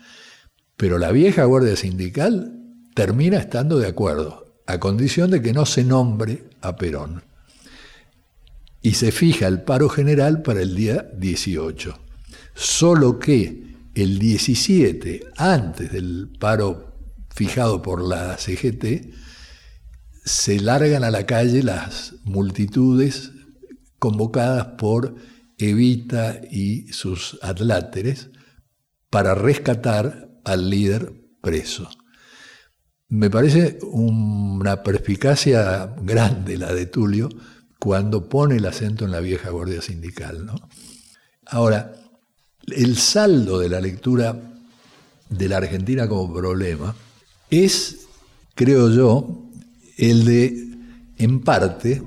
Pero 0.76 0.98
la 0.98 1.12
vieja 1.12 1.44
guardia 1.44 1.76
sindical 1.76 2.56
termina 2.94 3.38
estando 3.38 3.78
de 3.78 3.88
acuerdo, 3.88 4.54
a 4.66 4.78
condición 4.80 5.30
de 5.30 5.42
que 5.42 5.52
no 5.52 5.66
se 5.66 5.84
nombre 5.84 6.44
a 6.60 6.76
Perón. 6.76 7.22
Y 8.82 8.94
se 8.94 9.12
fija 9.12 9.46
el 9.46 9.62
paro 9.62 9.88
general 9.88 10.42
para 10.42 10.62
el 10.62 10.74
día 10.74 11.06
18. 11.16 12.09
Solo 12.62 13.18
que 13.18 13.74
el 13.94 14.18
17, 14.18 15.28
antes 15.38 15.90
del 15.90 16.30
paro 16.38 16.94
fijado 17.34 17.80
por 17.80 18.06
la 18.06 18.36
CGT, 18.36 19.14
se 20.26 20.60
largan 20.60 21.02
a 21.02 21.10
la 21.10 21.24
calle 21.24 21.62
las 21.62 22.16
multitudes 22.24 23.30
convocadas 23.98 24.74
por 24.76 25.14
Evita 25.56 26.38
y 26.50 26.92
sus 26.92 27.38
adláteres 27.40 28.28
para 29.08 29.34
rescatar 29.34 30.28
al 30.44 30.68
líder 30.68 31.14
preso. 31.40 31.88
Me 33.08 33.30
parece 33.30 33.78
una 33.90 34.82
perspicacia 34.82 35.94
grande 36.02 36.58
la 36.58 36.74
de 36.74 36.84
Tulio 36.84 37.30
cuando 37.78 38.28
pone 38.28 38.56
el 38.56 38.66
acento 38.66 39.06
en 39.06 39.12
la 39.12 39.20
vieja 39.20 39.48
guardia 39.48 39.80
sindical. 39.80 40.44
¿no? 40.44 40.56
Ahora, 41.46 41.99
el 42.72 42.96
saldo 42.96 43.58
de 43.58 43.68
la 43.68 43.80
lectura 43.80 44.38
de 45.28 45.48
la 45.48 45.58
Argentina 45.58 46.08
como 46.08 46.32
problema 46.32 46.94
es, 47.50 48.06
creo 48.54 48.90
yo, 48.90 49.42
el 49.96 50.24
de, 50.24 50.68
en 51.18 51.40
parte, 51.40 52.02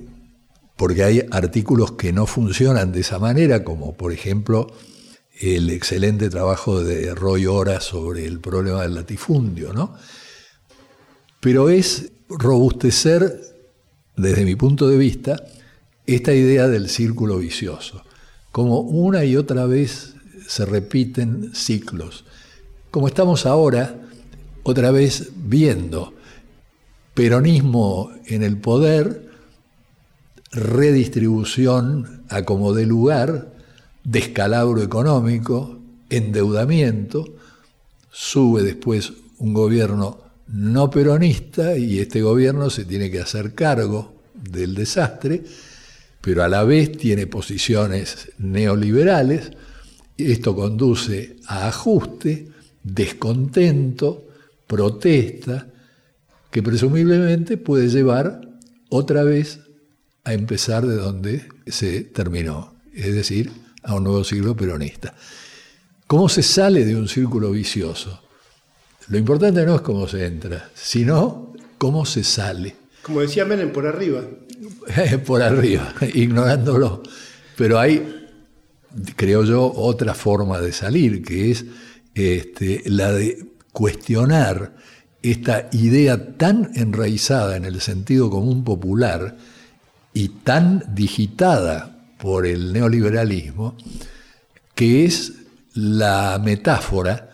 porque 0.76 1.04
hay 1.04 1.26
artículos 1.32 1.94
que 1.94 2.12
no 2.12 2.26
funcionan 2.26 2.92
de 2.92 3.02
esa 3.02 3.20
manera, 3.20 3.64
como 3.64 3.94
por 3.94 4.12
ejemplo 4.12 4.68
el 5.40 5.70
excelente 5.70 6.30
trabajo 6.30 6.84
de 6.84 7.14
Roy 7.16 7.46
Ora 7.46 7.82
sobre 7.82 8.26
el 8.26 8.40
problema 8.40 8.84
del 8.84 8.96
latifundio, 8.96 9.74
¿no? 9.74 9.96
Pero 11.40 11.70
es 11.70 12.12
robustecer, 12.30 13.40
desde 14.16 14.46
mi 14.46 14.56
punto 14.56 14.88
de 14.88 14.98
vista, 14.98 15.44
esta 16.06 16.34
idea 16.34 16.68
del 16.68 16.90
círculo 16.90 17.38
vicioso, 17.38 18.04
como 18.52 18.80
una 18.80 19.26
y 19.26 19.36
otra 19.36 19.66
vez 19.66 20.13
se 20.54 20.66
repiten 20.66 21.50
ciclos, 21.56 22.26
como 22.92 23.08
estamos 23.08 23.48
ahora 23.48 23.96
otra 24.62 24.92
vez 24.92 25.32
viendo 25.36 26.14
peronismo 27.16 28.12
en 28.28 28.44
el 28.44 28.58
poder, 28.58 29.32
redistribución 30.52 32.24
a 32.30 32.44
como 32.44 32.74
de 32.74 32.86
lugar, 32.86 33.52
descalabro 34.04 34.84
económico, 34.84 35.80
endeudamiento, 36.12 37.26
sube 38.12 38.62
después 38.62 39.12
un 39.40 39.56
gobierno 39.56 40.20
no 40.50 40.92
peronista 40.92 41.76
y 41.76 41.98
este 41.98 42.22
gobierno 42.22 42.70
se 42.70 42.86
tiene 42.86 43.10
que 43.10 43.22
hacer 43.22 43.56
cargo 43.56 44.14
del 44.36 44.76
desastre, 44.76 45.44
pero 46.22 46.44
a 46.44 46.48
la 46.48 46.64
vez 46.64 46.96
tiene 46.96 47.26
posiciones 47.26 48.30
neoliberales, 48.38 49.52
esto 50.18 50.56
conduce 50.56 51.38
a 51.48 51.68
ajuste, 51.68 52.48
descontento, 52.84 54.28
protesta, 54.68 55.68
que 56.52 56.62
presumiblemente 56.62 57.58
puede 57.58 57.90
llevar 57.90 58.42
otra 58.90 59.24
vez 59.24 59.60
a 60.24 60.34
empezar 60.34 60.86
de 60.86 60.96
donde 60.96 61.48
se 61.66 62.02
terminó, 62.02 62.76
es 62.94 63.14
decir, 63.14 63.52
a 63.82 63.96
un 63.96 64.04
nuevo 64.04 64.24
siglo 64.24 64.56
peronista. 64.56 65.14
¿Cómo 66.08 66.30
se 66.30 66.44
sale 66.44 66.86
de 66.86 66.96
un 66.96 67.08
círculo 67.08 67.52
vicioso? 67.52 68.22
Lo 69.08 69.18
importante 69.18 69.66
no 69.66 69.76
es 69.76 69.82
cómo 69.82 70.08
se 70.08 70.26
entra, 70.26 70.70
sino 70.76 71.54
cómo 71.78 72.06
se 72.06 72.24
sale. 72.24 72.76
Como 73.02 73.22
decía 73.22 73.46
Menem, 73.46 73.72
por 73.72 73.86
arriba. 73.86 74.22
por 75.26 75.42
arriba, 75.42 75.94
ignorándolo. 76.14 77.04
Pero 77.58 77.80
hay, 77.80 78.23
creo 79.16 79.44
yo, 79.44 79.72
otra 79.76 80.14
forma 80.14 80.60
de 80.60 80.72
salir, 80.72 81.24
que 81.24 81.52
es 81.52 81.66
este, 82.14 82.84
la 82.86 83.12
de 83.12 83.54
cuestionar 83.72 84.76
esta 85.22 85.70
idea 85.72 86.38
tan 86.38 86.72
enraizada 86.76 87.56
en 87.56 87.66
el 87.66 87.82
sentido 87.82 88.30
común 88.30 88.64
popular 88.64 89.38
y 90.14 90.30
tan 90.30 90.84
digitada 90.94 92.06
por 92.20 92.46
el 92.46 92.74
neoliberalismo, 92.74 93.76
que 94.76 95.06
es 95.06 95.34
la 95.74 96.40
metáfora, 96.44 97.32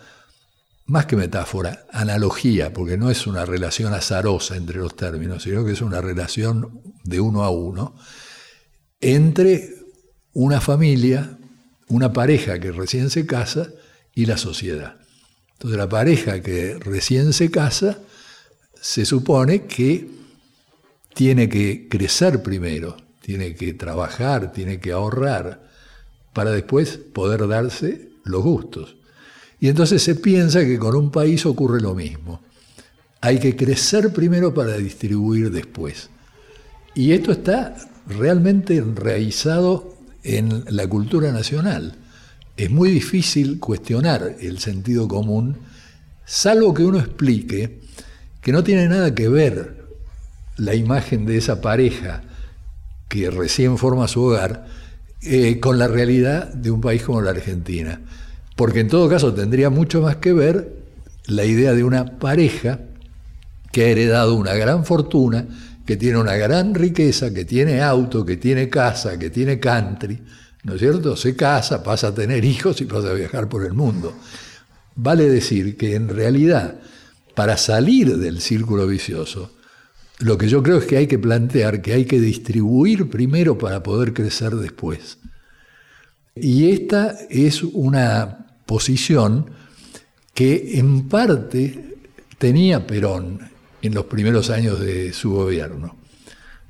más 0.86 1.06
que 1.06 1.16
metáfora, 1.16 1.86
analogía, 1.92 2.72
porque 2.72 2.96
no 2.96 3.10
es 3.10 3.26
una 3.26 3.44
relación 3.44 3.92
azarosa 3.92 4.56
entre 4.56 4.78
los 4.78 4.96
términos, 4.96 5.42
sino 5.42 5.64
que 5.64 5.72
es 5.72 5.82
una 5.82 6.00
relación 6.00 6.80
de 7.04 7.20
uno 7.20 7.44
a 7.44 7.50
uno, 7.50 7.94
entre 9.00 9.70
una 10.32 10.60
familia, 10.60 11.38
una 11.90 12.12
pareja 12.12 12.58
que 12.58 12.72
recién 12.72 13.10
se 13.10 13.26
casa 13.26 13.68
y 14.14 14.26
la 14.26 14.38
sociedad. 14.38 14.96
Entonces 15.52 15.76
la 15.76 15.88
pareja 15.88 16.40
que 16.40 16.78
recién 16.78 17.32
se 17.34 17.50
casa 17.50 17.98
se 18.80 19.04
supone 19.04 19.66
que 19.66 20.08
tiene 21.14 21.48
que 21.48 21.88
crecer 21.88 22.42
primero, 22.42 22.96
tiene 23.20 23.54
que 23.54 23.74
trabajar, 23.74 24.52
tiene 24.52 24.80
que 24.80 24.92
ahorrar, 24.92 25.68
para 26.32 26.52
después 26.52 26.96
poder 26.96 27.46
darse 27.48 28.08
los 28.24 28.42
gustos. 28.42 28.96
Y 29.58 29.68
entonces 29.68 30.02
se 30.02 30.14
piensa 30.14 30.64
que 30.64 30.78
con 30.78 30.94
un 30.94 31.10
país 31.10 31.44
ocurre 31.44 31.80
lo 31.80 31.94
mismo. 31.94 32.40
Hay 33.20 33.38
que 33.38 33.56
crecer 33.56 34.12
primero 34.12 34.54
para 34.54 34.78
distribuir 34.78 35.50
después. 35.50 36.08
Y 36.94 37.12
esto 37.12 37.32
está 37.32 37.76
realmente 38.06 38.76
enraizado 38.76 39.99
en 40.22 40.64
la 40.68 40.86
cultura 40.86 41.32
nacional 41.32 41.96
es 42.56 42.70
muy 42.70 42.90
difícil 42.90 43.58
cuestionar 43.58 44.36
el 44.40 44.58
sentido 44.58 45.08
común, 45.08 45.56
salvo 46.26 46.74
que 46.74 46.84
uno 46.84 46.98
explique 46.98 47.80
que 48.40 48.52
no 48.52 48.62
tiene 48.62 48.88
nada 48.88 49.14
que 49.14 49.28
ver 49.28 49.86
la 50.56 50.74
imagen 50.74 51.24
de 51.24 51.38
esa 51.38 51.60
pareja 51.60 52.22
que 53.08 53.30
recién 53.30 53.78
forma 53.78 54.08
su 54.08 54.22
hogar 54.22 54.66
eh, 55.22 55.58
con 55.58 55.78
la 55.78 55.88
realidad 55.88 56.52
de 56.52 56.70
un 56.70 56.80
país 56.80 57.02
como 57.02 57.20
la 57.22 57.30
Argentina. 57.30 58.00
Porque 58.56 58.80
en 58.80 58.88
todo 58.88 59.08
caso 59.08 59.32
tendría 59.32 59.70
mucho 59.70 60.02
más 60.02 60.16
que 60.16 60.32
ver 60.32 60.72
la 61.26 61.44
idea 61.44 61.72
de 61.72 61.84
una 61.84 62.18
pareja 62.18 62.80
que 63.72 63.84
ha 63.84 63.88
heredado 63.88 64.34
una 64.34 64.54
gran 64.54 64.84
fortuna, 64.84 65.46
que 65.90 65.96
tiene 65.96 66.18
una 66.18 66.36
gran 66.36 66.72
riqueza, 66.72 67.34
que 67.34 67.44
tiene 67.44 67.82
auto, 67.82 68.24
que 68.24 68.36
tiene 68.36 68.68
casa, 68.68 69.18
que 69.18 69.28
tiene 69.28 69.58
country, 69.58 70.22
¿no 70.62 70.74
es 70.74 70.78
cierto? 70.78 71.16
Se 71.16 71.34
casa, 71.34 71.82
pasa 71.82 72.06
a 72.06 72.14
tener 72.14 72.44
hijos 72.44 72.80
y 72.80 72.84
pasa 72.84 73.10
a 73.10 73.14
viajar 73.14 73.48
por 73.48 73.64
el 73.64 73.72
mundo. 73.72 74.14
Vale 74.94 75.28
decir 75.28 75.76
que 75.76 75.96
en 75.96 76.08
realidad, 76.08 76.76
para 77.34 77.56
salir 77.56 78.18
del 78.18 78.40
círculo 78.40 78.86
vicioso, 78.86 79.56
Lo 80.20 80.38
que 80.38 80.46
yo 80.46 80.62
creo 80.62 80.78
es 80.78 80.84
que 80.84 80.96
hay 80.96 81.08
que 81.08 81.18
plantear 81.18 81.82
que 81.82 81.92
hay 81.92 82.04
que 82.04 82.20
distribuir 82.20 83.10
primero 83.10 83.58
para 83.58 83.82
poder 83.82 84.14
crecer 84.14 84.54
después. 84.54 85.18
Y 86.36 86.70
esta 86.70 87.16
es 87.28 87.64
una 87.64 88.46
posición 88.64 89.46
que 90.34 90.78
en 90.78 91.08
parte 91.08 91.96
tenía 92.38 92.86
Perón 92.86 93.49
en 93.82 93.94
los 93.94 94.04
primeros 94.06 94.50
años 94.50 94.80
de 94.80 95.12
su 95.12 95.32
gobierno. 95.32 95.96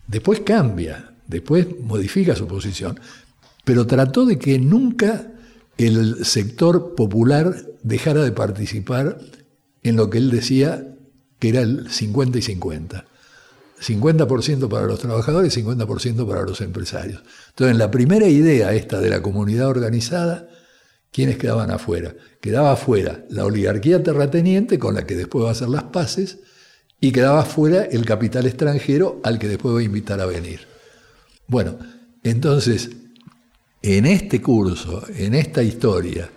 Después 0.07 0.41
cambia, 0.41 1.15
después 1.27 1.67
modifica 1.81 2.35
su 2.35 2.47
posición, 2.47 2.99
pero 3.65 3.87
trató 3.87 4.27
de 4.27 4.39
que 4.39 4.59
nunca 4.59 5.33
el 5.79 6.25
sector 6.25 6.95
popular 6.95 7.55
dejara 7.83 8.23
de 8.23 8.33
participar 8.33 9.19
en 9.83 9.97
lo 9.97 10.11
que 10.11 10.19
él 10.19 10.31
decía 10.31 10.87
que 11.39 11.49
era 11.49 11.61
el 11.63 11.91
50 11.91 12.39
y 12.39 12.43
50. 12.43 13.05
50% 13.81 14.69
para 14.69 14.87
los 14.87 14.99
trabajadores 14.99 15.57
y 15.57 15.63
50% 15.63 16.29
para 16.29 16.43
los 16.43 16.61
empresarios. 16.61 17.23
Entonces, 17.49 17.73
en 17.73 17.79
la 17.79 17.91
primera 17.91 18.29
idea 18.29 18.75
esta 18.75 19.01
de 19.01 19.09
la 19.09 19.23
comunidad 19.23 19.69
organizada, 19.69 20.49
¿quiénes 21.11 21.39
quedaban 21.39 21.71
afuera? 21.71 22.15
Quedaba 22.43 22.73
afuera 22.73 23.25
la 23.31 23.47
oligarquía 23.47 24.03
terrateniente, 24.03 24.79
con 24.79 24.95
la 24.95 25.07
que 25.07 25.17
después 25.17 25.45
va 25.45 25.49
a 25.49 25.53
hacer 25.53 25.71
las 25.71 25.85
paces, 25.85 26.41
y 27.01 27.13
quedaba 27.13 27.41
afuera 27.41 27.85
el 27.85 28.05
capital 28.05 28.47
extranjero 28.47 29.21
al 29.25 29.39
que 29.39 29.49
después 29.49 29.75
va 29.75 29.81
a 29.81 29.85
invitar 29.85 30.21
a 30.21 30.27
venir. 30.27 30.61
Bueno, 31.47 31.79
entonces, 32.23 32.91
en 33.83 34.07
este 34.07 34.43
curso, 34.43 35.03
en 35.17 35.35
esta 35.35 35.63
historia 35.63 36.31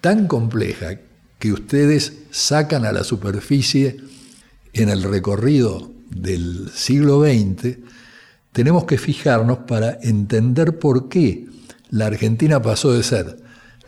tan 0.00 0.26
compleja 0.26 0.98
que 1.38 1.52
ustedes 1.52 2.12
sacan 2.30 2.84
a 2.84 2.92
la 2.92 3.04
superficie 3.04 3.96
en 4.72 4.88
el 4.88 5.02
recorrido 5.02 5.90
del 6.10 6.70
siglo 6.74 7.22
XX, 7.22 7.78
tenemos 8.52 8.84
que 8.84 8.98
fijarnos 8.98 9.58
para 9.66 9.98
entender 10.02 10.78
por 10.78 11.08
qué 11.08 11.46
la 11.90 12.06
Argentina 12.06 12.60
pasó 12.60 12.92
de 12.92 13.02
ser 13.02 13.38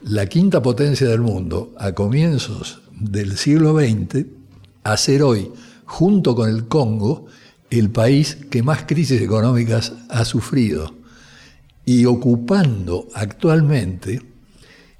la 0.02 0.26
quinta 0.26 0.62
potencia 0.62 1.08
del 1.08 1.20
mundo 1.20 1.74
a 1.78 1.92
comienzos 1.92 2.82
del 2.92 3.36
siglo 3.36 3.78
XX 3.78 4.26
a 4.82 4.96
ser 4.96 5.22
hoy, 5.22 5.50
junto 5.86 6.34
con 6.34 6.48
el 6.48 6.68
Congo, 6.68 7.26
el 7.70 7.90
país 7.90 8.36
que 8.50 8.62
más 8.62 8.84
crisis 8.84 9.20
económicas 9.20 9.92
ha 10.08 10.24
sufrido 10.24 10.94
y 11.84 12.04
ocupando 12.06 13.08
actualmente 13.14 14.22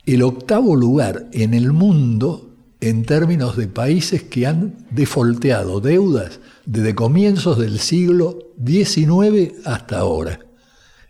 el 0.06 0.22
octavo 0.22 0.76
lugar 0.76 1.28
en 1.32 1.54
el 1.54 1.72
mundo 1.72 2.50
en 2.80 3.04
términos 3.04 3.56
de 3.56 3.66
países 3.66 4.22
que 4.22 4.46
han 4.46 4.74
defolteado 4.90 5.80
deudas 5.80 6.40
desde 6.66 6.94
comienzos 6.94 7.58
del 7.58 7.78
siglo 7.78 8.38
XIX 8.64 9.54
hasta 9.64 9.98
ahora. 9.98 10.40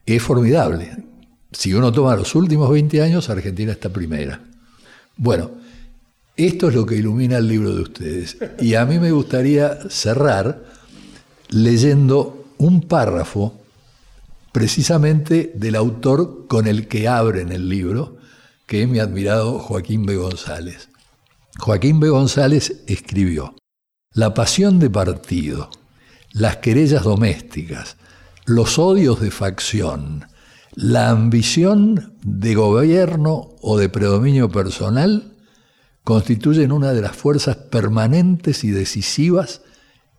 Es 0.07 0.23
formidable. 0.23 1.05
Si 1.51 1.75
uno 1.75 1.91
toma 1.93 2.15
los 2.15 2.35
últimos 2.35 2.71
20 2.71 3.03
años, 3.03 3.29
Argentina 3.31 3.73
está 3.73 3.89
primera. 3.89 4.41
Bueno, 5.17 5.51
esto 6.37 6.69
es 6.69 6.75
lo 6.75 6.85
que 6.85 6.97
ilumina 6.97 7.39
el 7.39 7.49
libro 7.49 7.75
de 7.75 7.83
ustedes. 7.83 8.37
Y 8.61 8.75
a 8.75 8.85
mí 8.85 8.99
me 8.99 9.13
gustaría 9.13 9.89
cerrar 9.89 10.65
leyendo 11.51 12.47
un 12.59 12.83
párrafo 12.83 13.61
precisamente 14.51 15.53
del 15.55 15.77
autor 15.77 16.47
con 16.49 16.67
el 16.67 16.89
que 16.89 17.09
abren 17.09 17.53
el 17.53 17.69
libro, 17.69 18.17
que 18.67 18.83
es 18.83 18.89
mi 18.89 18.99
admirado 18.99 19.59
Joaquín 19.59 20.07
B. 20.07 20.17
González. 20.17 20.89
Joaquín 21.59 22.01
B. 22.01 22.09
González 22.09 22.83
escribió, 22.87 23.55
la 24.13 24.35
pasión 24.35 24.79
de 24.79 24.91
partido, 24.91 25.71
las 26.33 26.57
querellas 26.57 27.05
domésticas, 27.05 27.97
los 28.45 28.79
odios 28.79 29.21
de 29.21 29.31
facción, 29.31 30.27
la 30.75 31.11
ambición 31.11 32.15
de 32.23 32.55
gobierno 32.55 33.51
o 33.61 33.79
de 33.79 33.89
predominio 33.89 34.49
personal 34.49 35.34
constituyen 36.05 36.71
una 36.71 36.93
de 36.93 37.01
las 37.01 37.17
fuerzas 37.17 37.57
permanentes 37.57 38.63
y 38.63 38.71
decisivas 38.71 39.63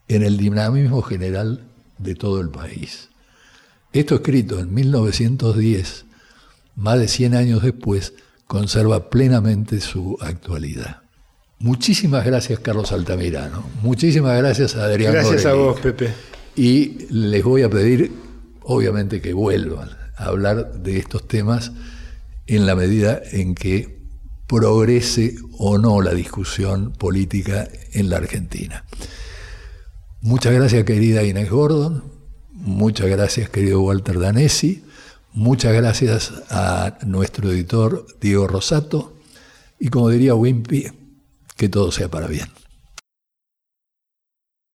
en 0.07 0.23
el 0.23 0.37
dinamismo 0.37 1.01
general 1.03 1.61
de 1.99 2.15
todo 2.15 2.41
el 2.41 2.49
país. 2.49 3.09
Esto 3.93 4.15
escrito 4.15 4.59
en 4.59 4.73
1910, 4.73 6.05
más 6.75 6.99
de 6.99 7.07
100 7.07 7.35
años 7.35 7.63
después, 7.63 8.13
conserva 8.47 9.09
plenamente 9.09 9.79
su 9.79 10.17
actualidad. 10.19 11.01
Muchísimas 11.59 12.25
gracias, 12.25 12.59
Carlos 12.59 12.91
Altamirano. 12.91 13.63
Muchísimas 13.81 14.37
gracias 14.37 14.75
a 14.75 14.85
Adrián. 14.85 15.13
Gracias 15.13 15.45
a 15.45 15.53
vos, 15.53 15.79
Pepe. 15.79 16.11
Y 16.55 17.07
les 17.09 17.43
voy 17.43 17.61
a 17.61 17.69
pedir, 17.69 18.11
obviamente, 18.63 19.21
que 19.21 19.33
vuelvan 19.33 19.89
a 20.17 20.25
hablar 20.25 20.73
de 20.73 20.97
estos 20.97 21.27
temas 21.27 21.71
en 22.47 22.65
la 22.65 22.75
medida 22.75 23.21
en 23.31 23.55
que 23.55 23.94
progrese 24.47 25.35
o 25.57 25.77
no 25.77 26.01
la 26.01 26.13
discusión 26.13 26.93
política 26.93 27.67
en 27.93 28.09
la 28.09 28.17
Argentina. 28.17 28.85
Muchas 30.21 30.53
gracias, 30.53 30.83
querida 30.85 31.23
Inés 31.23 31.49
Gordon. 31.49 32.03
Muchas 32.51 33.07
gracias, 33.07 33.49
querido 33.49 33.81
Walter 33.81 34.19
Danesi. 34.19 34.83
Muchas 35.33 35.73
gracias 35.73 36.31
a 36.49 36.97
nuestro 37.05 37.51
editor 37.51 38.07
Diego 38.21 38.47
Rosato. 38.47 39.13
Y 39.79 39.89
como 39.89 40.09
diría 40.09 40.33
Wimpy, 40.33 40.87
que 41.57 41.69
todo 41.69 41.91
sea 41.91 42.09
para 42.09 42.27
bien. 42.27 42.47